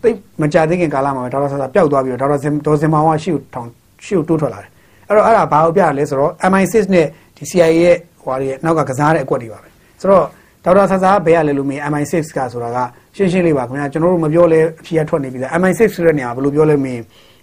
[0.02, 0.10] သိ
[0.42, 3.68] မကြသေးခင်ကာလမှာဒေါက်တာဆာဆာပျောက်သွားပြီးတော့ဒေါက်တာဒေါ်စင်မောင်ကရှေ့ကိုထောင်
[4.06, 4.70] ရှေ့ကိုတိုးထွက်လာတယ်
[5.12, 7.06] အဲ့တော့အဲ့ဒါဘာကိုပြရလဲဆိုတော့ MI6 နဲ့
[7.38, 9.70] ဒီ CIA ရဲ့ဟွာတွေနောက်ကကစားတဲ့အကွက်တွေပါပဲ
[10.02, 10.26] ဆိုတော့
[10.66, 12.78] ဒေါက်တာဆာဆာဘယ်ရလဲလို့မေး MI6 ကဆိုတာက
[13.16, 17.00] ရှင်းရှင်းလေးပါခင်ဗျာကျွန်တော်တို့မပြောလဲအဖြေထွက်နေပြီသား MI6 ဆိုတဲ့နေရာဘယ်လိုပြောလဲမေး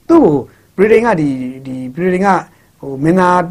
[0.09, 0.37] သူ့ကို
[0.77, 1.29] Britain ကဒီ
[1.67, 2.29] ဒီ Britain က
[2.81, 3.43] ဟိုမင်းသား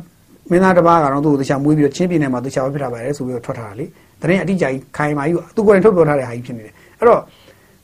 [0.51, 3.85] မင်းသားတစ်ပါးကတော့သူ့ကိုတခြားမွေးပြီးတော့ချင်းပြည်နယ်မှာတခြားဖြစ်တာပါလေဆိုပြီးတော့ထွက်ထားတာလေ
[4.21, 7.21] တရင်အတိအကျကြီးခိုင်မာကြီးသူကိုယ်တိုင်ထုတ်ပြောထားတဲ့ဟာကြီးဖြစ်နေတယ်အဲ့တော့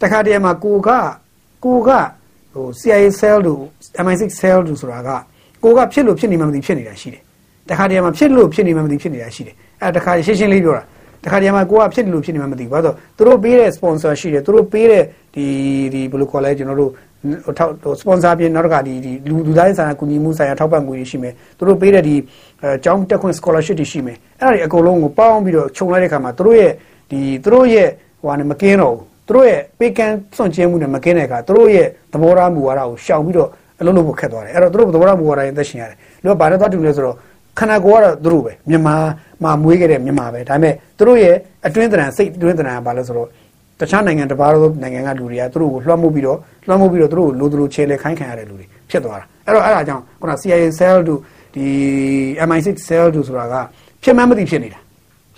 [0.01, 0.89] တခါတည်းမှာကိုက
[1.65, 1.89] ကိုက
[2.53, 3.61] ဟို CIA cell တို့
[4.03, 5.09] MI6 cell တို့ဆိုတာက
[5.63, 7.21] ကိုကဖြစ်လို့ဖြစ်နေမှမသိဖြစ်နေတာရှိတယ်
[7.69, 10.83] တခါတည်းမှာဖြစ်လို့ဖြစ်နေမှမသိဖြစ်နေတာရှိတယ်အဲ့တခါရှင်းရှင်းလေးပြောတာ
[11.23, 15.03] တခါတည်းမှာကိုကဖြစ်လို့ဖြစ်နေမှမသိဘူးဘာလို့သူတို့ပေးတဲ့ sponsor ရှိတယ်သူတို့ပေးတဲ့
[15.35, 15.45] ဒီ
[15.93, 16.91] ဒီဘယ်လိုခေါ်လဲကျွန်တော်တို့
[17.45, 22.15] ဟိုထောက်စပွန်ဆာပြင်နောက်တစ်ခါဒီဒီလူလူသားရေးဆိုင်ရာကူညီမှုဆိုင်ရာထောက်ပံ့ငွေတွေရှိမယ်သူတို့ပေးတဲ့ဒီ
[22.63, 26.71] အကြောင်းတက်ခွင့် scholarship တွေရှိမယ်အဲ့ဒါတွေအကုန်လုံးကိုပေါင်းပြီးတော့ခြုံလိုက်တဲ့အခါမှာသူတို့ရဲ့
[27.11, 27.89] ဒီသူတို့ရဲ့
[28.21, 33.49] ဟိုဟာနဲ့မကင်းတော့ဘူးသူတို့ရဲ့ပေးကမ်းစွန့်ကျင်းမှုနဲ့မကင်းတဲ့အခါသူတို့ရဲ့သဘောထားမူဝါဒကိုရှောင်ပြီးတော့
[33.79, 37.15] အလုပ်လုပ်ဖို့ခက်သွားတယ်အဲ့တော့သူတို့သဘောထားမူဝါဒရင်သက်ရှင်ရတယ်လူကဘာလို့သွားတူလဲဆိုတော့
[37.59, 38.95] ခန္ဓာကိုယ်ကတော့သူတို့ပဲမြန်မာ
[39.43, 41.35] မှာမွေးခဲ့တဲ့မြန်မာပဲဒါပေမဲ့သူတို့ရဲ့
[41.67, 43.27] အတွင်းသဏ္ဍာန်စိတ်အတွင်းသဏ္ဍာန်ကဘာလဲဆိုတော့
[43.79, 51.19] တခြားနိုင်ငံတစ်ပါးသောနိုင်ငံကလူတွေကသူတို့ကိုလွှမ်းမိုးပြီးတော့လွှမ်းမိုးပြီးတော့သူတို့ကိုလိုသလိုချဲလဲခိုင်းခံရတဲ့လူတွေဖြစ်သွားတာအဲ့တော့အဲ့ဒါကြောင့်ခုန CIA cell တို့
[51.55, 51.65] ဒီ
[52.47, 53.55] MI6 cell တို့ဆိုတာက
[54.03, 54.79] ဖြစ်မှန်းမသိဖြစ်နေတာ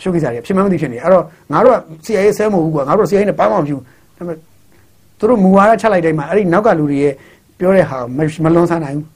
[0.01, 3.83] ရှုပ်ကိစ္စတွေဖြစ်မှန်းမသိဖြစ်နေအဲ့တော့ငါတို့က CIA cell မဟုတ်ဘူးကွာငါတို့ CIA နဲ့ဘာမှမဖြစ်ဘူး
[4.17, 4.37] ဒါပေမဲ့
[5.19, 7.13] သူတို့မူဝါဒချလိုက်တိုင်းမှာအဲ့ဒီနောက်ကလူတွေရဲ့
[7.58, 7.98] ပြောတဲ့ဟာ
[8.44, 9.06] မလွန်ဆန်းနိုင်ဘူး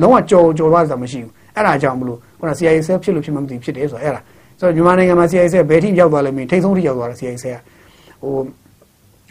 [0.00, 4.20] လုံးဝကြော်ကြော်သွားတာမရှိဘူးအဲ့ဒါကြောင့်မလို့ခုန CIA cell ဖြစ်လို့ဖြစ်မှန်းမသိဖြစ်တယ်ဆိုတော့အဲ့ဒါ
[4.58, 8.34] ဆိုတော့မြန်မာနိုင်ငံမှာ CIA cell ဘယ်ထိရောက်သွားလဲမင်းထိတ်ဆုံးထိရောက်သွားတာ CIA cell ကဟို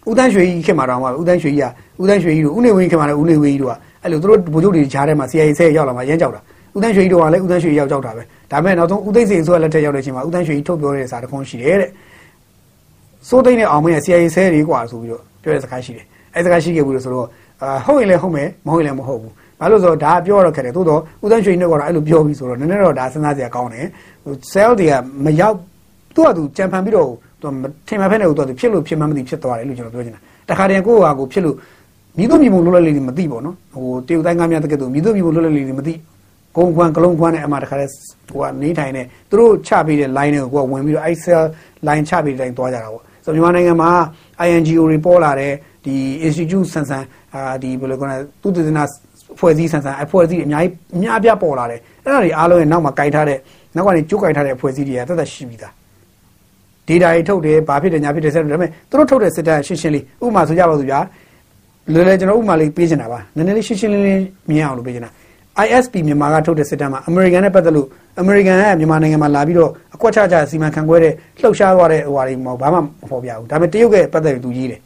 [0.09, 1.67] ဦးတန်းရွှေကြီးခင်မှာတော့မှာဦးတန်းရွှေကြီးက
[2.01, 3.73] ဦးတန်းရွှေကြီးတို့ဦးနေဝင်းခင်မှာလည်းဦးနေဝင်းကြီးတို့က
[4.03, 6.41] အဲ့လိုသူတို့ဗိုလ်ချုပ်တွေဂျားထဲမှာ CIA ဆဲရောက်လာမှာရမ်းကြောက်တာ
[6.75, 11.89] ဦးတန်းရွှေကြီးတို့ကလည်းဦးတန်းရွှေရောက်ကြောက်တာပဲဒါပေမဲ့နောက်ဆုံးဦးသိန်းစိန်ဆိုရလက်ထက်ရောက်တဲ့အချိန်မှာဦးတန်းရွှေကြီးထုတ်ပြောတဲ့စာတစ်ခုရှိတယ်တဲ့
[13.27, 17.27] စိုးသိန်းနဲ့အောင်မင်းရဲ့ CIA ဆဲတွေกว่าဆိုပြီးတော့ပြောတဲ့စကားရှိတယ်အဲ့စကားရှိခဲ့ဘူးလို့ဆိုတော့
[17.62, 23.86] အာဟုတ်ရင်လည်းဟုတ်မယ်မဟုတ်ရင်လည်းမဟုတ်ဘူးဘာလို့ဆိုတော့ဒါပြောတော့ခက်တယ်သို့တော့ဦးတန်းရွှေကြီးကတော့အဲ့လိုပြောပြီးဆိုတော့နည်းနည်းတော့ဒါစဉ်းစားစရာကောင်းတယ်
[24.24, 24.92] ဟို cell တွေက
[25.24, 25.56] မရောက်
[26.14, 27.06] သူ့ကသူကြံဖန်ပြီးတော့
[27.42, 27.48] သူ
[27.88, 31.56] ထင်မှဖက်နေဦးတော့ဖြစ်လို့ဖြစ်မှမသိဖြစ်သွားတယ်လို့ကျွန်တော်ပြောချင်တာတခါတည်းကိုယ့်ဟာကိုဖြစ်လို့
[32.18, 35.94] မြည်သူမြည်မှုလွတ်လပ်လေးတွေမသိပေါ့နော်ဟိုတေယူတိုင်းကားများတကယ်တော့မြည်သူမြည်မှုလွတ်လပ်လေးတွေမသိ
[36.56, 37.92] ဂုံခွန်းကလုံးခွန်းနဲ့အမှတခါတည်း
[38.28, 41.42] ဟိုကနေထိုင်နေသူတို့ချပေးတဲ့ line တွေကိုကိုကဝင်ပြီးတော့ Excel
[41.88, 43.90] line ချပေးတဲ့တိုင်းသွားကြတာပေါ့ ဆိုတော့မြန်မာနိုင်ငံမှာ
[44.46, 45.52] INGO တွေပေါ်လာတဲ့
[45.84, 45.94] ဒီ
[46.26, 48.84] institute ဆန်ဆန်အာဒီဘယ်လိုကောလဲသူတည်နာ
[49.38, 53.38] ဖွဲ့စည်းဆန်ဆန်အဖွဲ့အစည်းအများကြီးအများပြပေါ်လာတယ်အဲ့ဒါတွေအားလုံးရဲ့နောက်မှာကြိုက်ထားတဲ့
[53.74, 55.72] နောက်ကနေကျုပ်ကြိုက်ထားတဲ့အဖွဲ့အစည်းတွေကသက်သက်ရှိပြီးသား
[56.88, 61.00] data တွေထုတ်တယ်ဘာဖြစ်တယ်ညာဖြစ်တယ်ဆက်တယ်ဒါပေမဲ့သူတို့ထုတ်တဲ့စစ်တမ်းရှင်းရှင်းလေးဥပမာဆိုကြပါစို့ဗျာ
[61.92, 65.10] လွယ်လွယ်ကျွန်တော်ဥပမာလေးပေးချင်တာပါနည်းနည်းလေးရှင်းရှင်းလင်းလင်းမြင်အောင်လို့ပေးချင်တာ
[65.64, 67.86] ISP မြန်မာကထုတ်တဲ့စစ်တမ်းမှာ American နဲ့ပတ်သက်လို့
[68.20, 74.80] American ကမြန်မာနိုင်ငံမှာလာပြီးတော့အကွက်ချချစီမံခန့်ခွဲတဲ့လှုပ်ရှားသွားတဲ့ဟိုဟာတွေမဟုတ်ဘာမှမဖော်ပြဘူးဒါပေမဲ့တရုတ်ကပတ်သက်ပြီးသူရေးတယ်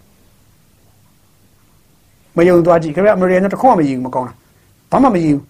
[2.37, 4.35] မယုံသွားကြည့်ခင်ဗျ American ကတခွန်းမရေးဘူးမကောင်းတာ
[4.90, 5.43] ဘာမှမရေးဘူး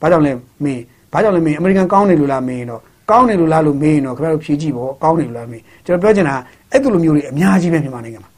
[0.00, 0.32] ဘာကြောင့်လဲ
[0.64, 6.34] မင်းဘာကြောင့်လဲမင်း American ကောင်းတယ်လို့လားမင်းတော့ကောင်းတယ်လို့လားလို့မေးရင်တော့ခင်ဗျားတို့ဖြေကြည့်ပေါ့ကောင်းတယ်လို့လားမေးကျွန်တော်ပြောချင်တာ
[6.72, 8.30] အဲ့လိုမျိုးတွေအများကြီးပဲမြန်မာနိုင်ငံမှာ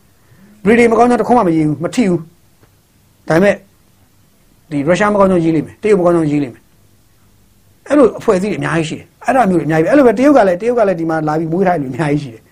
[0.64, 2.20] ဗြိတိန်မကောင်းကြောင်းတစ်ခုမှမရေးဘူးမထီဘူး
[3.28, 3.54] ဒါပေမဲ့
[4.70, 6.62] ဒီရုရှားမကောင်းကြောင်းရေးလိမ့်မယ်တရုတ်မကောင်းကြောင်းရေးလိမ့်မယ်
[7.88, 12.42] အဲ့လိုအဖွဲ့အစည်းတွေအများကြီးရှိတယ်အဲ့ဒါမျိုးတွေအများကြီးပဲအဲ့လိုပဲတရုတ်ကလည်းတရုတ်ကလည်းဒီမှာလာပြီးမွေးထားတယ်လူအများကြီးရှိတယ်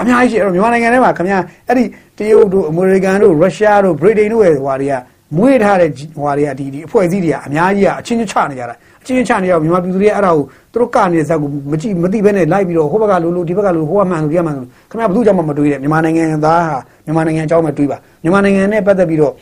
[0.00, 1.38] အများကြီးရှိအဲ့တော့မြန်မာနိုင်ငံထဲမှာခင်ဗျာ
[1.68, 1.84] အဲ့ဒီ
[2.18, 4.94] တရုတ်တို့အမေရိကန်တို့ရုရှားတို့ဗြိတိန်တို့ရဲ့ဟွာတွေက
[5.36, 19.32] မွေးထားတဲ့ဟွာတွေကဒီဒီအဖွဲ့အစည်းတွေကအများကြီးကအချင်းချင်းချနေကြတာအချင်းချင်းချနေတော့မြန်မာပြည်သူတွေအဲ့ဒါကိုသူတို့ကနေဇက်ကိုမကြည့်မသိဘဲနဲ့လိုက်ပြီးတော့ဟိုဘက်ကလိုလိုဒီဘက်ကလိုဟိုကမှန်လို့ဒီကမှန်လို့ခင်ဗျာဘယ်သူကြောင့်မှမတွေးတဲ့မြန်မာနိုင်ငံသားဟာမြန်မာနိုင်ငံအကြောင်းမှတွေးပါမြန်မာနိုင်ငံနဲ့ပတ်သက်ပြီးတော့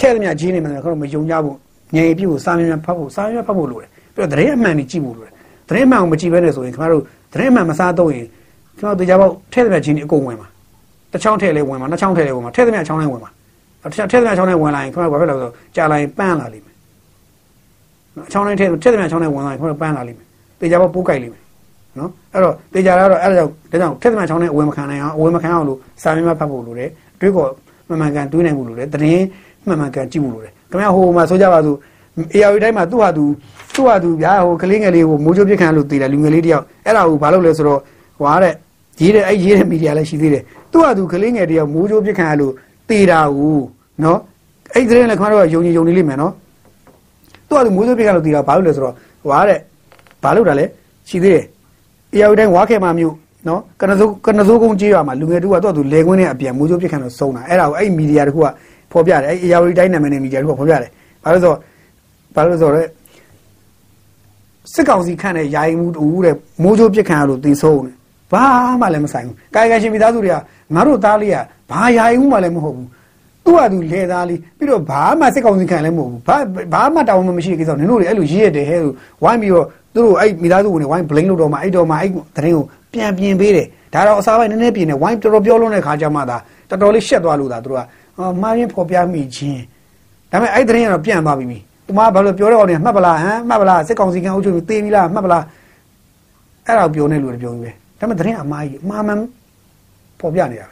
[0.00, 1.56] ထဲ့သမျှကြီးနေမှလည်းခင်ဗျာမယုံကြဘူး
[1.94, 5.32] ငြိမ်ပြည့်ကိုစာမြင်ဖတ်ဖို့စာမြင်ဖတ်ဖို့လိုတယ် ပြီးတော့သတင်းအမှန်ကြီးကြည့်ဖို့လိုတယ်
[5.68, 7.02] သတင်းအမှန်ကိုမကြည့်ဘဲနဲ့ဆိုရင်ခင်ဗျားတို့
[7.32, 8.26] သတင်းအမှန်မစားတော့ရင်
[8.78, 10.48] ခင်ဗျားတို့တရားပေါက်ထဲ့သမျှကြီးနေအကုန်ဝင်မှာ
[11.12, 13.30] တစ်ချောင်းထဲ့လဲဝင်မှာနှစ်ချောင်းထဲ့လဲဝင်မှာထဲ့သမျှချောင်းလဲဝင်မှာ
[13.82, 16.76] ထဲ့သမျှချောင်းလဲဝင်လာရင်ခင်ဗျားတို့ဘာဖြစ်လဲဆိုတော့ကြာလာရင်ပန်းလာလိမ့်မယ်
[18.26, 20.26] အချောင်းတိုင်းထဲထဲသမျှချောင်းတိုင်းဝင်လာရင်ခင်ဗျားတို့ပန်းလာလိမ့်မယ်
[20.60, 21.42] တေချာပေါပိုးကြိုက်လိမ့်မယ်
[21.98, 27.46] နော်အဲ့တော့တေချာကတော့အဲ့ဒါကြောင့်ဒါကြောင့်ထက်သမားချောင်းနဲ့အဝယ်မခံနိုင်အောင်အဝယ်မခံအောင်လို့စာမျက်နှာဖတ်ဖို့လိုတယ်အတွေးကော
[27.88, 29.24] မှန်မှန်ကန်တွေးနိုင်ဖို့လိုတယ်သတင်း
[29.66, 31.76] မှန်မှန်ကန်ကြည့်ဖို့လိုတယ်ခင်ဗျားဟိုမှာဆိုကြပါစို့
[32.34, 33.24] AR တိုင်းမှာသူ့ဟာသူ
[33.78, 37.80] သူ့ဟာသူဗျာဟိုကလေးငယ်လေးကိုမိုးချိုးပြစ်ခံလို့တည်တယ်လူငယ်လေးတယောက်အဲ့ဒါကိုဘာလုပ်လဲဆိုတော့
[38.20, 38.54] ဟွာတဲ့
[39.00, 42.52] ရေးတဲ့အဲ့ရေးတဲ့မီဒီယာလည်းရှိသေးတယ်သူ့ဟာသူကလေးငယ်တယောက်မိုးချိုးပြစ်ခံရလို့
[42.88, 43.58] တည်တာကို
[44.04, 44.18] နော်
[44.74, 46.32] အဲ့ဒီသတင်းလည်းခင်ဗျားတို့ကယုံကြည်ယုံနေလိမ့်မယ်နော်
[47.48, 48.94] သူ့ဟာသူမိုးချိုးပြစ်ခံလို့တည်တာဘာလို့လဲဆိုတော့
[49.26, 49.58] ဟွာတဲ့
[50.22, 50.64] ဘာလို့တာလဲ
[51.08, 51.44] ရှိသေးတယ်။
[52.14, 53.14] အေယာဝတီတိုင်းဝါခဲမှာမြို့
[53.48, 58.46] နော်ကနစိုးကနစိုးကုန်းကြေးရွာမှာလူငယ်တူကတော့သူလေကွင်းနဲ့အပြန်မိုးချိုးပြစ်ခံလို့ဆုံးတာအဲ့ဒါကိုအဲ့မီဒီယာတခုက
[58.92, 60.90] ဖော်ပြတယ်အဲ့အေယာဝတီတိုင်းနာမည်နဲ့မီဒီယာတခုကဖော်ပြတယ်။
[61.24, 61.52] ဘာလို့ဆို
[62.34, 62.86] ဘာလို့ဆိုတော့
[64.72, 67.94] စစ်ကောင်စီခန့်တဲ့ယာယီမှုတူတဲ့မိုးချိုးပြစ်ခံရလို့တည်ဆုံးတယ်။
[68.32, 68.44] ဘာ
[68.80, 70.36] မှလည်းမဆိုင်ဘူး။ကာယကံရှင်မိသားစုတွေက
[70.74, 71.36] ငါတို့သားလေးက
[71.70, 72.88] ဘာယာယီမှုမှလည်းမဟုတ်ဘူး။
[73.48, 76.36] သူသူ့ဟာသူလေသားလေးပြီးတော့ဘာမှစိတ်ကောင်းစီခံလည်းမဟုတ်ဘူးဘာ
[76.72, 86.36] ဘာမှတောင်းမှမရှိတဲ့ကိစ္စနင်တို့တွေအဲ့လိုရေးရတယ်ဟဲ့လို့ဝိုင်းပြီးတော့သူတို့အဲ့မိသားစုဝင်တွေဝိုင်း blame လုပ်တော့မှအဲ့တော့မှအဲ့တရင်ကိုပြန်ပြင်ပေးတယ်ဒါတော့အစားပိုင်းနည်းနည်းပြင်နေဝိုင်းတော်တော်ပြောလုံးတဲ့ခါကျမှသာ
[86.68, 87.82] တော်တော်လေးရှက်သွားလို့သာသူတို့က
[88.42, 89.62] မှားရင်ဖော်ပြမိခြင်း
[90.30, 91.58] ဒါပေမဲ့အဲ့တရင်ကတော့ပြန်သွားပြီ
[91.88, 95.44] သူမဘာလို့ပြောတော့နေမှတ်ပလားဟမ်မှတ်ပလားစိတ်ကောင်းစီခံအုပ်ချုပ်ပြီးသေပြီလားမှတ်ပလား
[96.66, 99.20] အဲ့ဒါပြောနေလို့ပြောပြီးပဲဒါပေမဲ့တရင်အမှားကြီးအမှားမှန်
[100.20, 100.66] ဖော်ပြနေတာ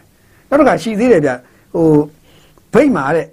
[0.48, 1.30] ပဲနောက်တစ်ခါရှိသေးတယ်ဗျ
[1.74, 1.86] ဟို
[2.74, 3.26] ဗိတ်မာတဲ့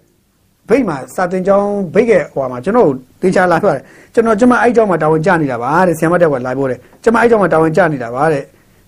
[0.69, 2.88] ဗိတ်မာစာတင်ကျောင်းဗိတ်ကဟိုမှာကျွန်တော်
[3.21, 8.43] တေချာလာပြောတယ်ကျွန်တော်ကျမအဲ့ကျောင်းမှာတာဝန်ကျနေတာပါတဲ့ဆရာမတက်ကလာပြောတယ်ကျမအဲ့ကျောင်းမှာတာဝန်ကျနေတာပါတဲ့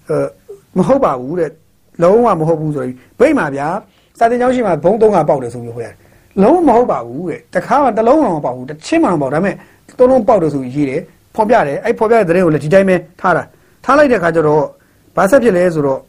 [0.10, 0.18] အဲ
[0.78, 1.50] မဟုတ်ပါဘူးတဲ့
[2.04, 3.68] လုံးဝမဟုတ်ဘူးဆိုပြီးဗိတ်မာဗျာ
[4.20, 5.96] စာတင်ကျောင်းရှိမှာဘုံသုံးကပေါက်တယ်ဆိုပြီးဟိုရတယ်
[6.44, 9.56] လုံးမဟုတ်ပါဘူးတဲ့တခါမှတစ်လုံးမှမပေါက်ဘူးတစ်ချင်းမှမပေါက်ဒါပေမဲ့
[10.00, 11.02] သုံးလုံးပေါက်တယ်ဆိုပြီးရေးတယ်
[11.36, 13.44] ဖော်ပြတယ်အဲ့ဖော်ပြတဲ့တဲ့ကိုလည်းဒီတိုင်းပဲထားတာ
[13.86, 14.64] ထားလိုက်တဲ့အခါကျတော့
[15.16, 16.00] ဘာဆက်ဖြစ်လဲဆိုတော့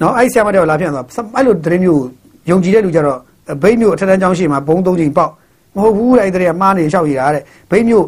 [0.00, 1.04] နော်အဲ့ဆရာမတော်လာပြန်သွား
[1.36, 2.02] အဲ့လိုသတင်းမျိုး
[2.50, 3.18] ယုံကြည်တဲ့လူကြတော့
[3.62, 5.32] ဘိတ်မျိုးအထက်တန်းကျောင်းရှိမှာဘုံသုံးချိန်ပေါက်
[5.76, 8.06] မဟုတ်ဘူးတဲ့အဲ့တဲ့ကမှားနေလျှောက်ရတာတဲ့ဘိတ်မျိုး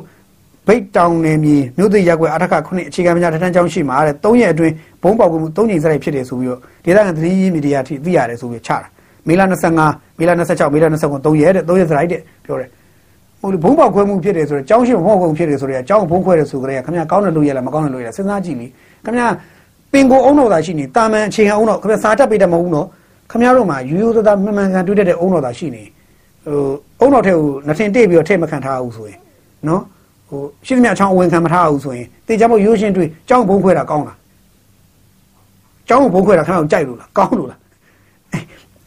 [0.66, 8.88] ဘိတ်တောင်နေမြေမြို့သိရက်ွယ်အထက်ကခုနှစ်အခြေခံပညာထက်တန်းကျောင်းရှိမှာတဲ့၃ရက်အတွင်းဘုံပေါက်ကူမှု၃ချိန်စရိုက်ဖြစ်တယ်ဆိုပြီးတော့ဒေသခံသတင်းရင်းမီဒီယာထိသိရတယ်ဆိုပြီးချတာ
[9.28, 9.42] မေလ
[9.80, 12.68] 25မေလ26မေလ29 3ရက်တဲ့3ရက်စရိုက်တဲ့ပြောတယ်
[13.40, 18.66] ဟိုဘုံပေါက်ခွဲမှုဖြစ်တယ်ဆိုတော့ကျောင်းရှိဘုံပေါက်ခွဲမှုဖြစ်တယ်ဆိုတော့ကျောင်းဘုံခွဲတယ်ဆိုကြတဲ့ခင်ဗျာကောင်းတယ်လို့ရလားမကောင်းတယ်လို့ရလားစဉ်းစားကြည့်လေ
[19.04, 19.26] ခင်ဗျာ
[19.92, 22.86] ပင်ကိုအုံတော်သာရှိနေတာမန်အခြေခံအုံတော်ခင်ဗျာစာတက်ပေးတယ်မဟုတ်ဘူးနော်
[23.30, 25.82] ခင်ဗျားတို့မှာယူယူသားသားမှန်မှန်ကန်တွေ့တဲ့အုံတော်သာရှိနေ
[26.44, 29.18] ဟိုအုံတော်ထဲကိုနှထင်တိတ်ပြီးတော့ထဲမခံထားဘူးဆိုရင်
[29.68, 29.82] နော်
[30.28, 34.16] ဟိုရှိသမျှအချောင်းအဝင်ခံမထားဘူးဆိုရင်တေချာမို့ရိုးရှင်းတွေ့ကျောင်းဘုံခွဲတာကောင်းလား
[35.88, 37.59] ကျောင်းဘုံခွဲတာခင်ဗျားတို့ကြိုက်လို့လားကောင်းလို့လား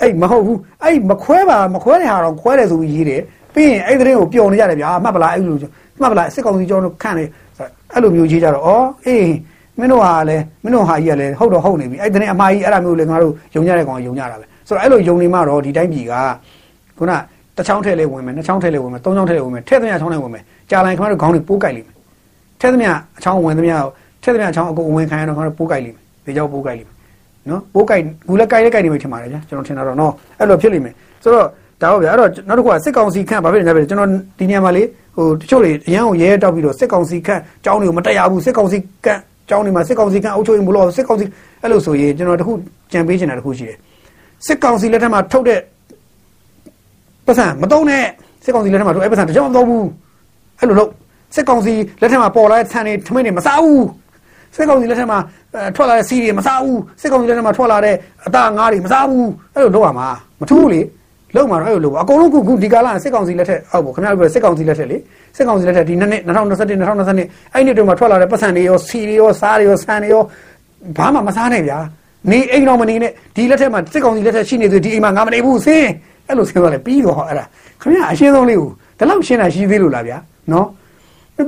[0.03, 3.21] အဲ့မဟုတ်ဘူးအဲ့မခွဲပါမခွဲတဲ့ဟာတော့ခွဲတယ်ဆိုပြီးရေးတယ်
[3.53, 5.57] ပြီးရင်အဲ့တဲ့ကိုပျော်နေကြတယ်ဗျာမှတ်ပလားအဲ့လို
[6.01, 7.25] မှတ်ပလားစစ်ကောင်စီကျောင်းတို့ခန့်နေ
[7.93, 8.69] အဲ့လိုမျိုးရေးကြတော့ဩ
[9.05, 9.33] အေး
[9.79, 16.13] မင်းတို့ဟာလည်းမင်းတို့ဟာကြီးကလည်းဟုတ်တော့ဟုတ်နေပြီအဲ့တဲ့အမှားကြီးအဲ့ဒါမျိုးလေငါတို့ယုံကြတဲ့ကောင်ယုံကြတာပဲဆိုတော့အဲ့လိုယုံနေမှတော့ဒီတိုင်းပြည်က
[16.97, 17.11] ခုန
[17.57, 21.95] တစ်ချောင်းထဲလေးဝင်မယ်နှစ်ချောင်းထဲလေးဝင်မယ်သုံးချောင်းထဲလေးဝင်မယ်ထဲသမျှချောင်းထဲဝင်မယ်ကြာလိုက်ခင်ဗျားတို့ခေါင်းတွေပိုးကြိုက်လိမ့်မယ်
[22.61, 23.75] ထဲသမျှအချောင်းဝင်သမျှ
[24.23, 26.92] ထဲသမျှအချောင်းအကုန်ဝင်ခံရတော့ခင်ဗျားတို့ပိုးကြိုက်လိမ့်မယ်ဒီကြောက်ပိုးကြိုက်လိမ့်မယ်
[27.49, 31.47] နော်ပိုးကြိုက်ဘူးလည်းကြိုက်လည်းကြိုက်နေမှထင်ပါတယ်ဗျာကျွန်တော်ထင်တာတော့နော်အဲ့လိုဖြစ်လိမ့်မယ်ဆိုတော့
[31.81, 34.83] ဒါဟုတ်ဗျာအဲ့တော့နောက်တစ်ခုကစစ်ကောင်စီခန့်ဘာဖြစ်နေလဲကျွန်တော်ဒီနေရာမှာလေ
[35.15, 39.19] ဟိုတချို့လေအရန်ကိုရဲတောက်ပြီးတော့စစ်ကောင်စီခန့်ကြောင်းတွေကိုမတက်ရဘူးစစ်ကောင်စီခန့်
[39.49, 41.25] ကျောင်းတွေမှာစစ်ကောင်စီကအုပ်ချုပ်ရေးမလို့စစ်ကောင်စီ
[41.61, 42.53] အဲ့လိုဆိုရင်ကျွန်တော်တခု
[42.91, 43.77] ကြံပေးချင်တာတခုရှိတယ်
[44.45, 45.59] စစ်ကောင်စီလက်ထက်မှာထုတ်တဲ့
[47.25, 48.05] ပတ်စံမတုံးနဲ့
[48.43, 49.85] စစ်ကောင်စီလက်ထက်မှာထုတ်အဲ့ပတ်စံတကြောင်မတော့ဘူး
[50.59, 50.89] အဲ့လိုလို့
[51.35, 53.83] စစ်ကောင်စီလက်ထက်မှာပေါ်လာတဲ့ဆန်တွေထမင်းတွေမစားဘူး
[54.55, 55.19] စစ်ကောင်စီလက်ထက်မှာ
[55.75, 57.95] ထွက်လာတဲ့စီးတွေမစားဘူးစစ်ကောင်စီလက်ထက်မှာထွက်လာတဲ့
[58.27, 60.07] အသားငါးတွေမစားဘူးအဲ့လိုလုပ်ရမှာ
[60.39, 60.81] မထူးဘူးလေ
[61.35, 64.97] လုံးမှာတော့အဲ့လိုလုပ်အကုန်လုံးခုခုဒီကာလစစ်ကောင်စီလက်ထက်ဟုတ်ပေါ့ခင်ဗျားတို့စစ်ကောင်စီလက်ထက်လေ
[65.37, 70.23] စစ်ကောင်စီလက်ထက်ဒီနှစ်နှစ်2021 2022အဲ့နှစ်တွေမှာထွက်လာတဲ့ပတ်စံတွေရောစီတွေရောစားတွေရောဆန်တွေရော
[70.97, 71.79] ဘာမှမစားနဲ့ဗျာ
[72.31, 75.89] နေအိမ်တော်မနေနဲ့ဒီလက်ထက်မှာစစ်ကောင်စီလက်ထက်ရှိနေသေးဒီအိမ်မှာငါမနေဘူးဆင်း
[76.27, 77.45] အဲ့လိုဆင်းသွားလဲပြီးတော့အဲ့ဒါ
[77.81, 80.17] ခင်ဗျာအရှင်းဆုံးလေးကိုဒီလောက်ရှင်းတာရှိသေးလို့လားဗျာ
[80.51, 80.67] နော်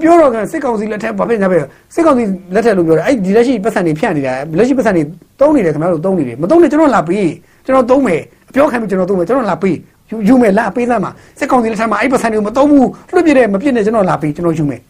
[0.02, 1.58] ပြောတော့ကစစ်ကောင်စီလက်ထက်ဘာဖြစ်နေပဲ
[1.94, 2.24] စစ်ကောင်စီ
[2.56, 5.04] လက်ထက်လို့ပြောတယ်အဲ့ဒီလက်ရှိပတ်စံတွေဖြန့်နေတာလက်ရှိပတ်စံတွေ
[5.40, 7.30] တုံးနေတယ်ခင်ဗျားတို့တုံးနေတယ်မတုံးနေကျွန်တော်လာပြီး
[7.66, 9.78] ကျွန်တော်တုံးမယ်အပြောခံပြီးကျွန်တော်တုံးမယ်ကျွန်တော်လာပြီး
[10.10, 14.82] ယူယူမယ်လာပေးသားမှာစစ်ကောင်စီလက်ထက်မှာအဲ့ပတ်စံတွေကိုမတုံးဘူးလွတ်ပြတဲ့မပြစ်နဲ့ကျွန်တော်လာပြီးကျွန်တော်ယူမယ်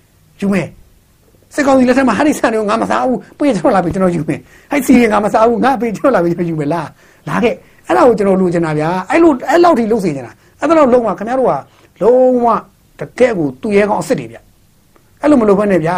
[0.41, 0.67] ယူမယ်
[1.55, 4.39] စစ်ကောင်စီလက်ထက်မှာဟာဒီဆန်တွေကိုငါမစားဘူးပေးကျွန်တော်လာပြီးကျွန်တော်ယူမယ်
[4.71, 6.87] ဟဲ့စီရင်ငါမစားဘူးငါပေးကျွန်တော်လာပြီးကျွန်တော်ယူမယ်လား
[7.29, 7.53] လာခဲ့
[7.87, 12.47] အဲ့ဒါကိုကျွန်တော်လိုချင်တာဗျာအဲ့လိုအဲ့လောက်ထိလုပ်စေချင်တာအဲ့ဒါတော့လုံးဝခင်ဗျားတို့ကလုံးဝ
[12.99, 14.37] တကယ့်ကိုသူ့ရဲကောင်အစ်စ်တွေဗျ
[15.25, 15.97] အဲ့လိုမလုပ်ဘဲနဲ့ဗျာ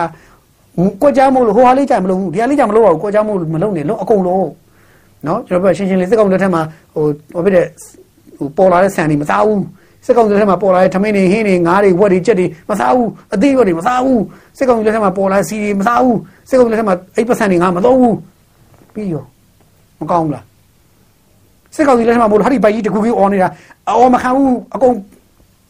[1.02, 4.50] ကိုကြမ်းမို့လို့ဟိုဟာလေးကြမလို့ဘူးဒီဟာလေးကြမလို့ပါဘူးကိုကြမ်းမို့လို့မလုပ်နဲ့လုံးအကုန်လုံး
[5.28, 6.62] နော်ကျွန်တော်ပြောရှင်းရှင်းလေးစစ်ကောင်လက်ထက်မှာ
[6.94, 7.66] ဟိုဟိုဖြစ်တဲ့
[8.38, 9.64] ဟိုပေါ်လာတဲ့ဆန်တွေမစားဘူး
[10.06, 14.22] စစ်ကောင်လက်ထက်မှာပေါ်လာတဲ့ထမင်းတွေဟင်းတွေငါးတွေဝက်တွေကြက်တွေမစားဘူးအသေးရွက်တွေမစားဘူး
[14.58, 16.18] စစ်ကောင်လက်ထက်မှာပေါ်လာတဲ့စီတွေမစားဘူး
[16.50, 18.16] စစ်ကောင်လက်ထက်မှာအိပ်ပစံတွေငါမသုံးဘူး
[18.94, 19.24] ပြီးရော
[20.02, 20.44] မကောင်းဘူးလား
[21.76, 23.50] စစ်ကောင်စီလက်ထက်မှာမို့ဟာဒီပိုက်ကြီးတကူကူအော်နေတာ
[23.90, 24.96] အော်မခံဘူးအကုန်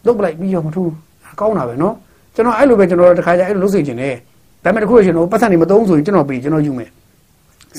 [0.05, 0.91] လုတ်ပလိုက်ပြီးရောမထူး
[1.39, 1.95] ကောင်းတာပဲနော်
[2.37, 4.15] ကျွန်တော်အဲ့လိုပဲကျွန်တော်တခါကျအဲ့လိုလုပ်စေချင်တယ်
[4.63, 6.89] ဒါပေမဲ့တခုလို့ရှိရင်တော့ပတ်စံတွေမသုံးဆိုရင်ကျွန်တော်ပြီးကျွန်တော်ယူမယ်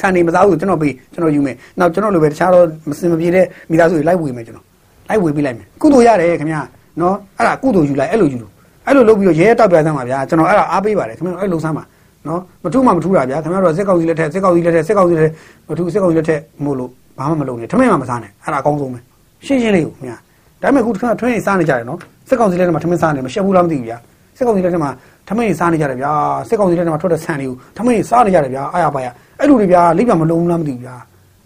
[0.01, 4.65] ဆန်နေမစားဘူးကျွန်တော်ပြီးကျွန်တော်ယူမယ်နောက်ကျွန်တော်လိုပဲတခြားတော့မစင်မပြေတဲ့မိသားစုတွေလိုက်ဝေမယ်ကျွန်တော်
[5.09, 6.61] လိုက်ဝေပေးလိုက်မယ်ကုသိုလ်ရတယ်ခင်ဗျာ
[7.01, 8.53] နော်အဲ့ဒါကုသိုလ်ယူလိုက်အဲ့လိုယူလို့
[8.87, 11.85] အဲ့လိုလုပ်ပြီးတော့ရဲတောက်ပြဆန်းပါဗျာကျွန်တော်အဲ့ဒါအားပေးပါတယ်ခင်ဗျာအဲ့လိုဆန်းပါ
[12.27, 15.33] နော်မထူးမှမထူးတာဗျာခင်ဗျားတို့စက်ကောက်စီလက်ထက်စက်ကောက်စီလက်ထက်စက်ကောက်စီလက်ထက်
[15.69, 18.99] မထူးစက်ကောက်စီလက်ထက်မို့လို့ဘာမှမလုပ်နဲ့ထမင်းမှမစားနဲ့အဲ့ဒါအကောင်းဆုံးပဲ
[19.47, 20.17] ရှင်းရှင်းလေးကိုခင်ဗျာ
[20.63, 21.99] ဒါပေမဲ့ခုခဏထွင်းနေစားနေကြတယ်နော်
[22.29, 23.99] စက်ကောက်စီလက်ထက်မှာထမင်းစားနေမရှက်ဘူးလားမသိဘူးဗျာ
[24.39, 24.91] စက်ကောက်စီလက်ထက်မှာ
[25.29, 26.13] ထမင်းစားနေကြတယ်ဗျာ
[26.49, 29.07] စက်ကောက်စီလက်ထက်မှာထွက်တဲ့ဆန်တွေကိုထမင်းစားနေကြတယ်ဗျာအားရပါရ
[29.39, 30.95] အဲ့လိုတွေဗျာလိပ်ပြမလုံးဘူးလားမသိဘူးဗျာ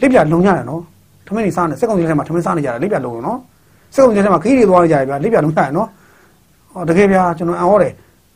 [0.01, 0.83] လိပ်ပြလုံကြတယ်နော်
[1.27, 3.39] ထမင်းစားနေစက်ကောက်စီလက်ထက်မှာထမင်းစားနေကြတယ်လိပ်ပြလုံရနော်
[3.95, 5.89] စက်ကောက်စီလက်ထက်မှာခီးတွေသွားနေကြတယ်ဗျာလိပ်ပြလုံကြတယ်နော်
[6.73, 7.93] ဟောတကယ်ဗျာကျွန်တော်အံ့ဩတယ်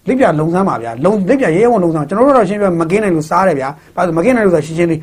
[0.09, 5.01] လိပ်ပြလုံစမ်းပါဗျာလုံလိပ်ပြရဲရဲဝန်လုံစမ်းကျွန်တော်တို့တော့ရှင်းပြမကင်းနိုင်လို့စားတယ်ဗျာဘာလို့မကင်းနိုင်လို့ဆိုရှင်းရှင်းလေး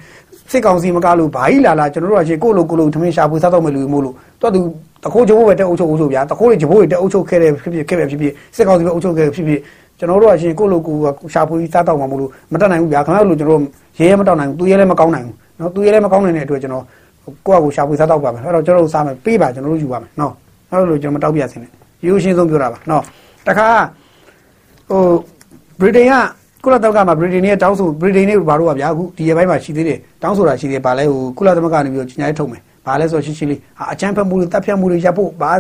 [0.52, 4.60] စစ်ကောင်စီမကားလို့ဘာကြီးလာလာကျွန်တော်တို့ကရှင်းကိုလိုကိုလိုထမင်းရှာဖွေစားတော့မယ်လူမျိုးလို့တော်သူ
[5.04, 9.60] တခိုးချိုးပဲတက်အုပ်ချုပ်အုပ်ချုပ်ဗျာတခိုးတွေဂျဘိုးတွေတက်အုပ်ချုပ်ခဲ့တယ်ဖြစ်ဖြစ်ခဲ့ပဲဖြစ်ဖြစ်စစ်ကောင်စီပဲအုပ်ချုပ်ခဲ့ဖြစ်ဖြစ်
[10.00, 10.96] ကျွန်တော်တို့ကရှင်ကိုလိုကို
[11.34, 13.62] ရှာဖွေစားတော့မှာမလို့မတက်နိုင်ဘူးဗျာခင်ဗျားတို့ကျွန်တော်
[14.00, 16.84] ရဲရဲမတောက်နိုင်ဘူးသူရဲလည်းမကောင်းနိုင်ဘူးနော်သူရဲလည်းမကောင်းနိုင်တဲ့အတွက်ကျွန်တော်
[17.46, 20.34] ကိုယ့်အကူရှာဖွေစားတော့ပါမယ်အဲ့တော့ကျွန်တော်တို့စားမယ်ပေးပါကျွန်တော်တို့ယူပါမယ်နော်
[20.70, 21.72] အဲ့လိုကျွန်တော်မတောက်ပြစင်းနဲ့
[22.06, 23.04] ရိုးရှင်းဆုံးပြောတာပါနော်
[23.48, 23.68] တခါ
[24.90, 25.02] ဟို
[25.80, 26.14] ဗြိတိန်က
[26.64, 33.60] ကုလသမဂ္ဂမှာဗြိတိန်ရဲ့တောင်းဆိုဗြိတိန်နဲ့ဘာလို့ကဗျာအခုဒီရက်ပိုင်းမှာရှိသေးတယ်တောင်းဆိုတာရှိသေးတယ်ဗာလဲဟိုကုလသမဂ္ဂနေပြီးတော့ကြီးညာရေးထုတ်မယ် ဘာလဲဆိုရှင်းရှင်းလေး
[33.94, 35.52] အချမ်းဖက်မှုတွေတပ်ဖြတ်မှုတွေရပ်ဖို့ဘာ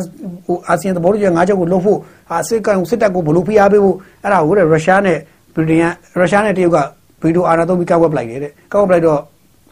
[0.45, 1.99] ဟိုအာဆီယံသဘောတူညီငါးချက်ကိုလုပ်ဖို့
[2.31, 5.17] အာစစ်ကောင်စစ်တပ်ကိုဘလို့ဖိအားပေးဖို့အဲ့ဒါကိုရုရှားနဲ့
[5.55, 5.81] ဗြိတိန်
[6.13, 6.77] ကရုရှားနဲ့တရုတ်က
[7.21, 9.19] ဗီဒီယိုအာနာသုံးပြီးကောက်ဝက်ပလိုက်တယ်တဲ့ကောက်ဝက်ပလိုက်တော့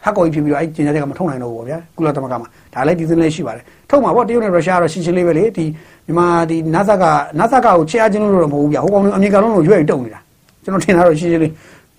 [0.04, 5.64] ဟက်ကော်ကြီးဖြစ်ပြီးတော့အဲ့ကျင်ညာချက်ကမထုတ်နိုင်တော့ဘူးပေါ့ဗျာကုလသမဂ္ဂမှာဒါလည်းဒီစင်းလေးရှိပါတယ်ထုတ်မှာပေါ့တရုတ်နဲ့ရုရှားကတော့ရှင်းရှင်းလေးပဲလေဒီ
[6.06, 7.04] မြန်မာဒီနာဆာက
[7.38, 10.20] နာဆာကကိုချေအားချင်းလို့တော့မဟုတ်ဘူးဗျာဟိုကောင်အမေရိကန်လုံးကိုရွေ့တုံနေတာ
[10.64, 11.52] ကျွန်တော်ထင်တာတော့ရှင်းရှင်းလေး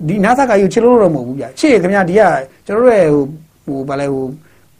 [0.07, 2.21] ဒီနာဆာကယူချစ်လို့တော့မဟုတ်ဘူးဗျာချစ်ရခင်ဗျာဒီက
[2.65, 3.23] ကျွန်တော်တို့ရဲ့ဟို
[3.65, 4.23] ဟိုဘာလဲဟို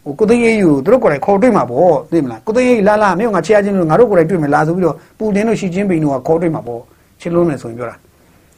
[0.06, 6.82] ဟိုကိုသိန်းရေးယူသူတို့ကိုယ်တိုင်ခေါ်တွေ့မှာပေါ့သိမလားကိုသိန်းရေးလာလာမြို့ငါချေအားချင်းလို့ငါတို့ကိုယ်တိုင်တွေ့မယ်လာဆိုပြီးတော့ပူတင်တို့ရှီချင်းပိန်တို့ကခေါ်တွေ့မှာပေါ့
[7.22, 7.95] ချစ်လို့မယ်ဆိုရင်ပြောတာ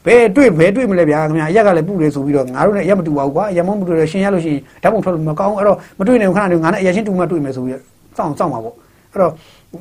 [0.06, 7.80] ဘယ်တွေ့ဘယ်တွေ့မလဲဗျာခင်ဗျာအရက်ကလည်းပူတယ်ဆိုပြီးတော့ငါတို့နဲ့အရက်မတူပါဘူးကွာအရက်မမတူတယ်ရှင်ရလို့ရှိရင်ဓာတ်ပုံထွက်လို့မကောင်းအဲ့တော့မတွေ့နိုင်ဘူးခဏနေငါနဲ့အရက်ချင်းတူမှတွေ့မယ်ဆိုပြီး
[8.16, 8.74] စောင့်စောင့်ပါပေါ့
[9.12, 9.32] အဲ့တော့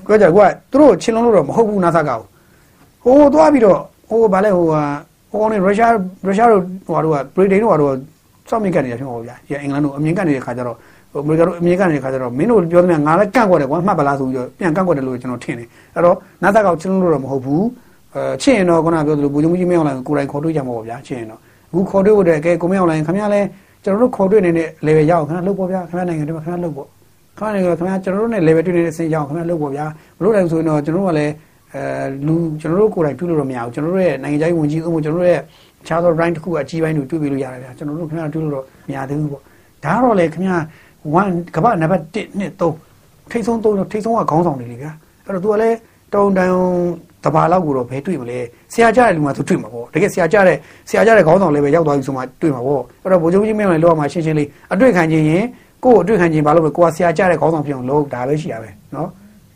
[0.07, 2.19] ပြောကြကွာသူတို့ချင်းလုံးလို့တော့မဟုတ်ဘူးနာဆာကော
[3.03, 4.81] ဟိုသွားပြီးတော့ဟိုဗာလဲဟိုဟာ
[5.29, 5.91] ဟိုကောင်နေရုရှား
[6.25, 7.93] ရုရှားတို့ဟိုတို့ကဗြိတိန်တို့ကတော့
[8.49, 10.77] စောင့်မြင့်ကန်နေတယ်ဖြစ်မှာပေါ့ဗျာအင်္ဂလန်တို့အမြင့်ကန်နေတဲ့ခါကျတော့
[11.15, 17.65] ဟိုအမေရိကန်တို့အမြင့်ကန်နေတဲ့ခါကျတော့မင်းတို့ပြောသမျှငါလည်းကန့်ကွက်တယ်ကွာမှတ်ပါလားဆိုပြီးတော့ပြန်ကန့်ကွက်တယ်လို့ကျွန်တော်ထင်တယ်အဲ့တော့နာဆာကောချင်းလုံးလို့တော့မဟုတ်ဘူး
[18.15, 21.39] အဲချစ်ရင်တော့ခုနပြောသလိုဘူဂျုံကြီးမင်းအောင်လိုင်းကိုယ်တိုင်ခေါ်တွေ့ကြမှာပေါ့ဗျာချစ်ရင်တော့
[21.71, 23.41] အခုခေါ်တွေ့ဖို့တည်းကဲကိုမင်းအောင်လိုင်းခင်ဗျားလဲ
[23.83, 26.87] ကျွန်တော်တို့ခေါ်တွေ့နေတဲ့ level ရအောင်ခင်ဗျားလုပ်ပေါ့ဗျာခင်ဗျားနိုင်ငံတွေမှာခင်ဗျားလုပ်ပေါ့
[27.37, 29.85] ခင်ဗျားနိုင်ငံခင်ဗျားကျွန်တော်တို့နဲ့ level တွေ့နေတဲ့အဆင့်ရအောင်ခင်ဗျားလုပ်ပေါ့ဗျာ
[30.17, 31.33] မလို့တယ်ဆိုရင်တော့ကျွန်တော်တို့ကလည်း
[31.73, 35.41] အဲလူကျွန်တော်တို့ကိုယ်တိုင်ပြုလို့တော့မရဘူးကျွန်တော်တို့ရဲ့နိုင်ငံခြားရေးဝန်ကြီးဥပမာကျွန်တော်တို့ရဲ့
[35.87, 39.43] ခြားသော rank တစ်ခုအကြီးပိုင်းတွေတွေ့ပြီးလို့ရတယ်ဗျာကျွန်တော်တို့ခင်ဗျားတွေ့လို့တော့မရသေးဘူးပေါ့
[39.85, 40.61] ဒါတော့လေခင်ဗျား
[41.13, 44.91] 1ကမ္ဘာနံပါတ်1 2 3ထိတ်ဆုံး3ထိတ်ဆုံးကခေါင်းဆောင်တွေလေဗျာ
[45.25, 45.77] အဲ့တော့ तू ကလည်း
[46.13, 46.53] တုံတန်
[47.23, 48.39] တဘာလောက်ကိုတော့ဘယ်တွေ့မလဲ
[48.73, 50.57] ဆရာကြတဲ့လူမှသူတွေ့မှာပေါ့တကယ်ဆရာကြတဲ့
[50.89, 55.43] ဆရာကြတဲ့ခေါင်းဆောင်လည်းပဲရောက်သွားပြီဆိုမှတွေ့မှာပေါ့အဲ့တော့ဗိုလ်ချုပ်ကြီးမင်းလည်းလောက်အောင်ရှင်းရှင်းလေးအတွေ့ခံခြင်းရင်
[55.83, 59.09] ကိုယ့်အတွေ့ခံခြင်းဘာလို့လဲကိုကဆရာကြတဲ့ခေါင်းဆောင်ဖြစ်အောင်လုပ်ဒါပဲရှိရပဲနော်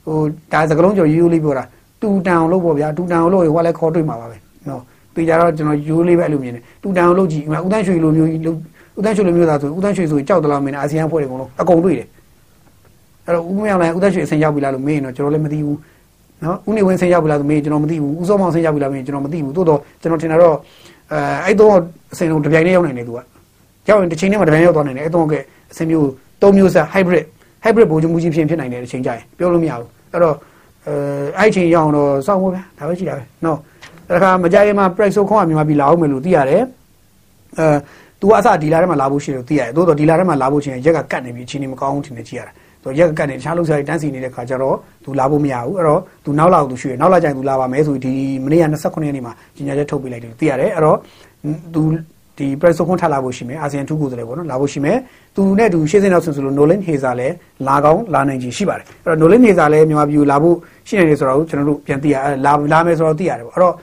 [0.06, 0.18] ဟို
[0.54, 1.64] ဒါစကလုံးကျော်ယူလေးပြောတာ
[2.02, 4.38] တူတန်အောင်လုပ်ပေါ့ဗျာတူတန်အောင်လုပ်ရင်ဟိုကလည်းခေါ်တွေ့မှာပါပဲ
[4.70, 4.82] နော်
[5.14, 8.30] ပြီးကြတော့ကျွန်တော်ယူလေးပဲအဲ့လိုမြင်တယ်တူတန်အောင်လုပ်ကြည့်ဥတန်းရွှေလိုမျိုး
[9.00, 12.08] ဥတန်းရွှေလိုမျိုးသားဆိုဥတန်းရွှေဆိုကြောက်တလားမင်းအာဆီယံဖွဲ့တွေအကုန်လုံးအကုန်တွေ့တယ်
[13.26, 15.78] အဲ့တော့ဥမရောက်လိုက်ဥတန်းရွှေအစဉ်ရောက်ပြီလားလို့မေးရင်တော့ကျွန်တော်လည်းမသိဘူး
[16.44, 20.56] နော်ဦးနေဝင်းဆင်းရောက်ပြီလားဆိုမေးကျွန်တော်မသိဘူးဦးစောမောင်ဆင်းရောက်ပြီလားမေးကျွန်တော်မသိဘူးသို့တော့ကျွန်တော်ထင်တာတော့
[21.12, 21.76] အဲအဲ့တော့
[22.14, 23.20] အစဉ်လုံးတစ်ပြိုင်တည်းရောက်နိုင်တယ်သူက
[23.90, 25.34] ရောက်ရင်တစ်ချိန်တည်းမှာတစ်ပြိုင်ရောက်သွားနိုင်တယ်အဲ့တော့က
[25.72, 26.08] အစဉ်မျိုး
[26.42, 27.26] သုံးမျိုးဆက် hybrid
[27.64, 30.36] hybrid ဘိုးချုပ်မှုကြီးဖြစ်ဖြစ်နိုင်တယ်တစ်ချိန်ကြရင်ပြောလို့မရဘူးအဲ့တော့
[30.88, 30.94] အဲ
[31.38, 33.58] အဲ့ချိန်ရောက်တော့စောင့်ဖို့ဗျာဒါပဲရှိတာပဲနော်
[34.10, 36.64] တခါမကြရင်မှာ price ဆိုခေါင်းကမြန်မာပြည်လာအောင်မယ်လို့သိရတယ်
[37.60, 37.66] အဲ
[38.22, 42.52] သူကအစဒီလာထဲမှာလာဖို့ရှိတယ်လို့သိရတယ်သို့တော့ဒီလာထဲမှာလာဖို့ရှိရင်ရက်ကကတ်နေပြီအချိန်ကြီးမကောင်းဘူးထင်နေကြည့်ရတာ
[42.84, 50.98] သူရက်ကတ်နေတခြားလှုပ်ရှားရေးတန်းစီနေတဲ့ခါကျတော့သူလာဖို့မရဘူးအဲ့တော့သူနောက်လာသူရွှေ့နောက်လာကြရင်သူလာပါမယ်ဆိုပြီးဒီမနေ့က29ရက်နေ့မှာကြီးညာချက်ထုတ်ပေးလိုက်တယ်သိရတယ်အဲ့တော့
[51.74, 51.82] သူ
[52.40, 54.98] ဒီ press ခွန်းထလာဖို့ရှိမယ်အာဆီယံထူးကိုယ်စားလှယ်ပေါ့နော်လာဖို့ရှိမယ်
[55.36, 57.36] သူနဲ့သူရှေ့စင်းနောက်ဆင်ဆိုလို့ Nolan Hazer လည်း
[57.68, 60.56] လာကောင်းလာနိုင်ခြင်းရှိပါတယ်အဲ့တော့ Nolan Hazer လည်းမြန်မာပြည်လာဖို့
[60.88, 62.16] ရှိနေတယ်ဆိုတော့ကျွန်တော်တို့ပြန်သိရ
[62.46, 63.74] လာလာမယ်ဆိုတော့သိရတယ်ပေါ့အဲ့တော့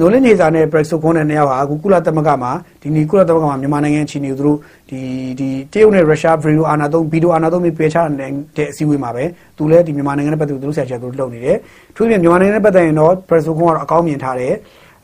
[0.00, 4.58] နိုလင်းနေစာနဲ့ Brexit ခွန်းတဲ့နှစ်ယောက်ဟာအခုကုလသမဂ္ဂမှာဒီနီကုလသမဂ္ဂမှာမြန်မာနိုင်ငံချင်းနေသူတို့
[4.90, 4.98] ဒီ
[5.38, 9.24] ဒီတရုတ်နဲ့ရုရှားဗီဒီယိုအာနာသုံးဗီဒီယိုအာနာသုံးပြီးပေချနိုင်တဲ့အစည်းအဝေးမှာပဲ
[9.56, 11.56] သူလည်းဒီမြန်မာနိုင်ငံနဲ့ပတ်သက်သူတို့ဆရာချက်သူတို့လုပ်နေတယ်
[11.96, 14.54] သူပြင်မြန်မာနိုင်ငံနဲ့ပတ်သက်ရင်တော့ Brexit ခွန်းကတော့အကောင်းမြင်ထားတယ်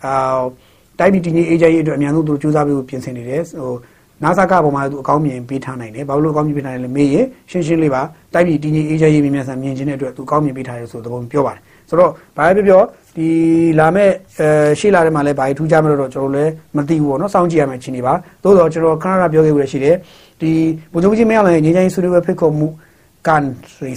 [0.05, 0.41] အာ
[0.99, 3.73] တိုင်းပြည်တည်ငြိမ်အေးချမ်းရေးအတွက်အများဆုံးသူတို့စူးစမ်းပြီးပြင်ဆင်နေတယ်ဟို
[4.23, 8.03] နာဆာကပေါ်မှာသူအကောင်းမြင်ပေးထားနိုင်တယ်ဘာလို့အကောင်းမြင်ပေးထားတယ်လဲမေးရင်ရှင်းရှင်းလေးပါ
[8.35, 12.83] တိုင်းပြည်တည်ငြိမ်အေးချမ်းရေးမြင်မြန်ဆန်မြင်ခြင်းတဲ့အတွက်သူအကောင်းမြင်ပေးထားတယ်ဆိုတဲ့သဘောပြောပါတယ်ဆိုတော့ဘာပဲပြောပြော
[13.17, 13.29] ဒီ
[13.79, 14.11] လာမဲ့
[14.41, 14.49] အဲ
[14.79, 19.97] ရှေ့လာတဲ့မှာလည်းဘာထူးခြားမလို့တော့ကျွန်တော်လည်းမသိဘူးပေါ့နော်စောင့်ကြည့်ရမယ်ချင်းနေပါသို့တော့ကျွန်တော်ခဏခဏပြောခဲ့လို့ရှိတယ်
[20.41, 20.51] ဒီ
[20.93, 22.69] ဘုံချုပ်ကြီးမင်းအောင်လည်းငင်းချင်းဆွေးနွေးပွဲဖိတ်ခေါ်မှု
[23.27, 23.45] ကန်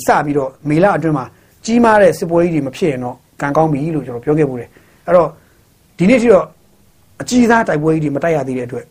[0.07, 1.26] စပြီးတော့မေလအတွင်းမှာ
[1.66, 4.70] ကြီးမားတဲ့စစ်ပွဲကြီးတွေမဖြစ်ရင်တော့ကံကောင်းပြီလို့ကျွန်တော်ပြောခဲ့ဘူးတယ်
[5.05, 5.30] အဲ့တော့
[5.97, 6.45] ဒီနေ့ထိတော့
[7.22, 8.86] အကြီးစားတိုက်ပွဲကြီးတွေမတိုက်ရသေးတဲ့အတွက်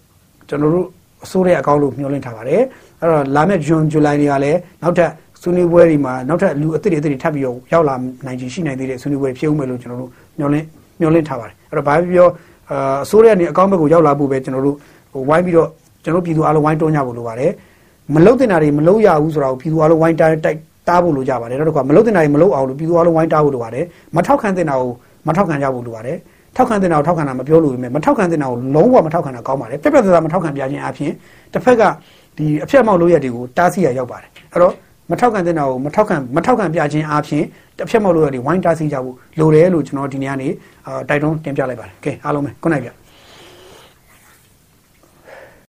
[0.48, 0.86] ကျွန်တော်တို့
[1.24, 2.62] အစိုးရအကောင့်လို့မျှော်လင့်ထားပါတယ်
[3.00, 5.10] အဲ့တော့လာမယ့်ဇွန်ဇူလိုင်တွေကလည်းနောက်ထပ်
[5.44, 7.94] ဆွေးနွေးပွဲတွေမှာနောက်ထပ်လူအသစ်တွေအသစ်တွေထပ်ပြီးတော့ရောက်လာ
[8.26, 10.66] နိုင်ခြင်းရှိနိုင်သေးတဲ့ဆွေးနွေးပွဲဖြစ်ဦးမယ်လို့ကျွန်တော်တို့မျှော်လင့်
[11.00, 12.28] မျှော်လင့်ထားပါတယ်အဲ့တော့ဘာဖြစ်ပြော
[12.70, 14.76] အာအစိုးရကနေအကောင့်ဘက်ကိုရောက်လာဖို့ပဲကျွန်တော်တို့
[15.12, 15.68] ဟိုဝိုင်းပြီးတော့
[16.04, 17.50] ကျွန်တော်ပြည်သူအားလုံးဝိုင်းတွန်းကြဖို့လိုပါတယ်
[18.14, 23.84] မလုတ်တင်တာတွေမလုတ်ရဘူးဆိုတာကိုပြည်သူအားလုံးဝိုင်းတိုက်တိုက်တားဖို့လိုကြပါတယ်နောက်တစ်ခါမလုတ်တင်တာတွေမလုတ်အောင်လို့ပြည်သူအားလုံးဝိုင်းတားဖို့လိုပါတယ်
[24.16, 24.90] မထောက်ခံတင်တာကို
[25.26, 26.16] မထောက်ခံကြဖို့လိုပါတယ်
[26.56, 31.12] ထောက်ခံတင်တာကိုထောက်ခံတာမပြောလို့ပဲမထောက်ခံတင်တာကိုလုံးဝမထောက်ခံတာကောင်းပါတယ်ပြက်ပြက်သားသားမထောက်ခံပြခြင်းအပြင်
[31.52, 31.82] တစ်ဖက်က
[32.36, 34.72] ဒီအဖြတ်မောက်လို့ရတွေကိုတားဆီးရရောက်ပါတယ်အဲ့တော့
[35.10, 37.44] မထောက်ခံတဲ့နာကိုမထောက်ခံမထောက်ခံပြခြင်းအပြင်
[37.78, 40.48] တစ်ဖြတ်မောက်လို့ရတွေဝိုင်းတားဆီးကြဖို့လိုတယ်လို့ကျွန်တော်ဒီနေ့ကနေ
[41.08, 42.88] တိုက်တွန်းတင်ပြလိုက်ပါတယ်ကဲအားလုံးပဲခုနိုင်ပြ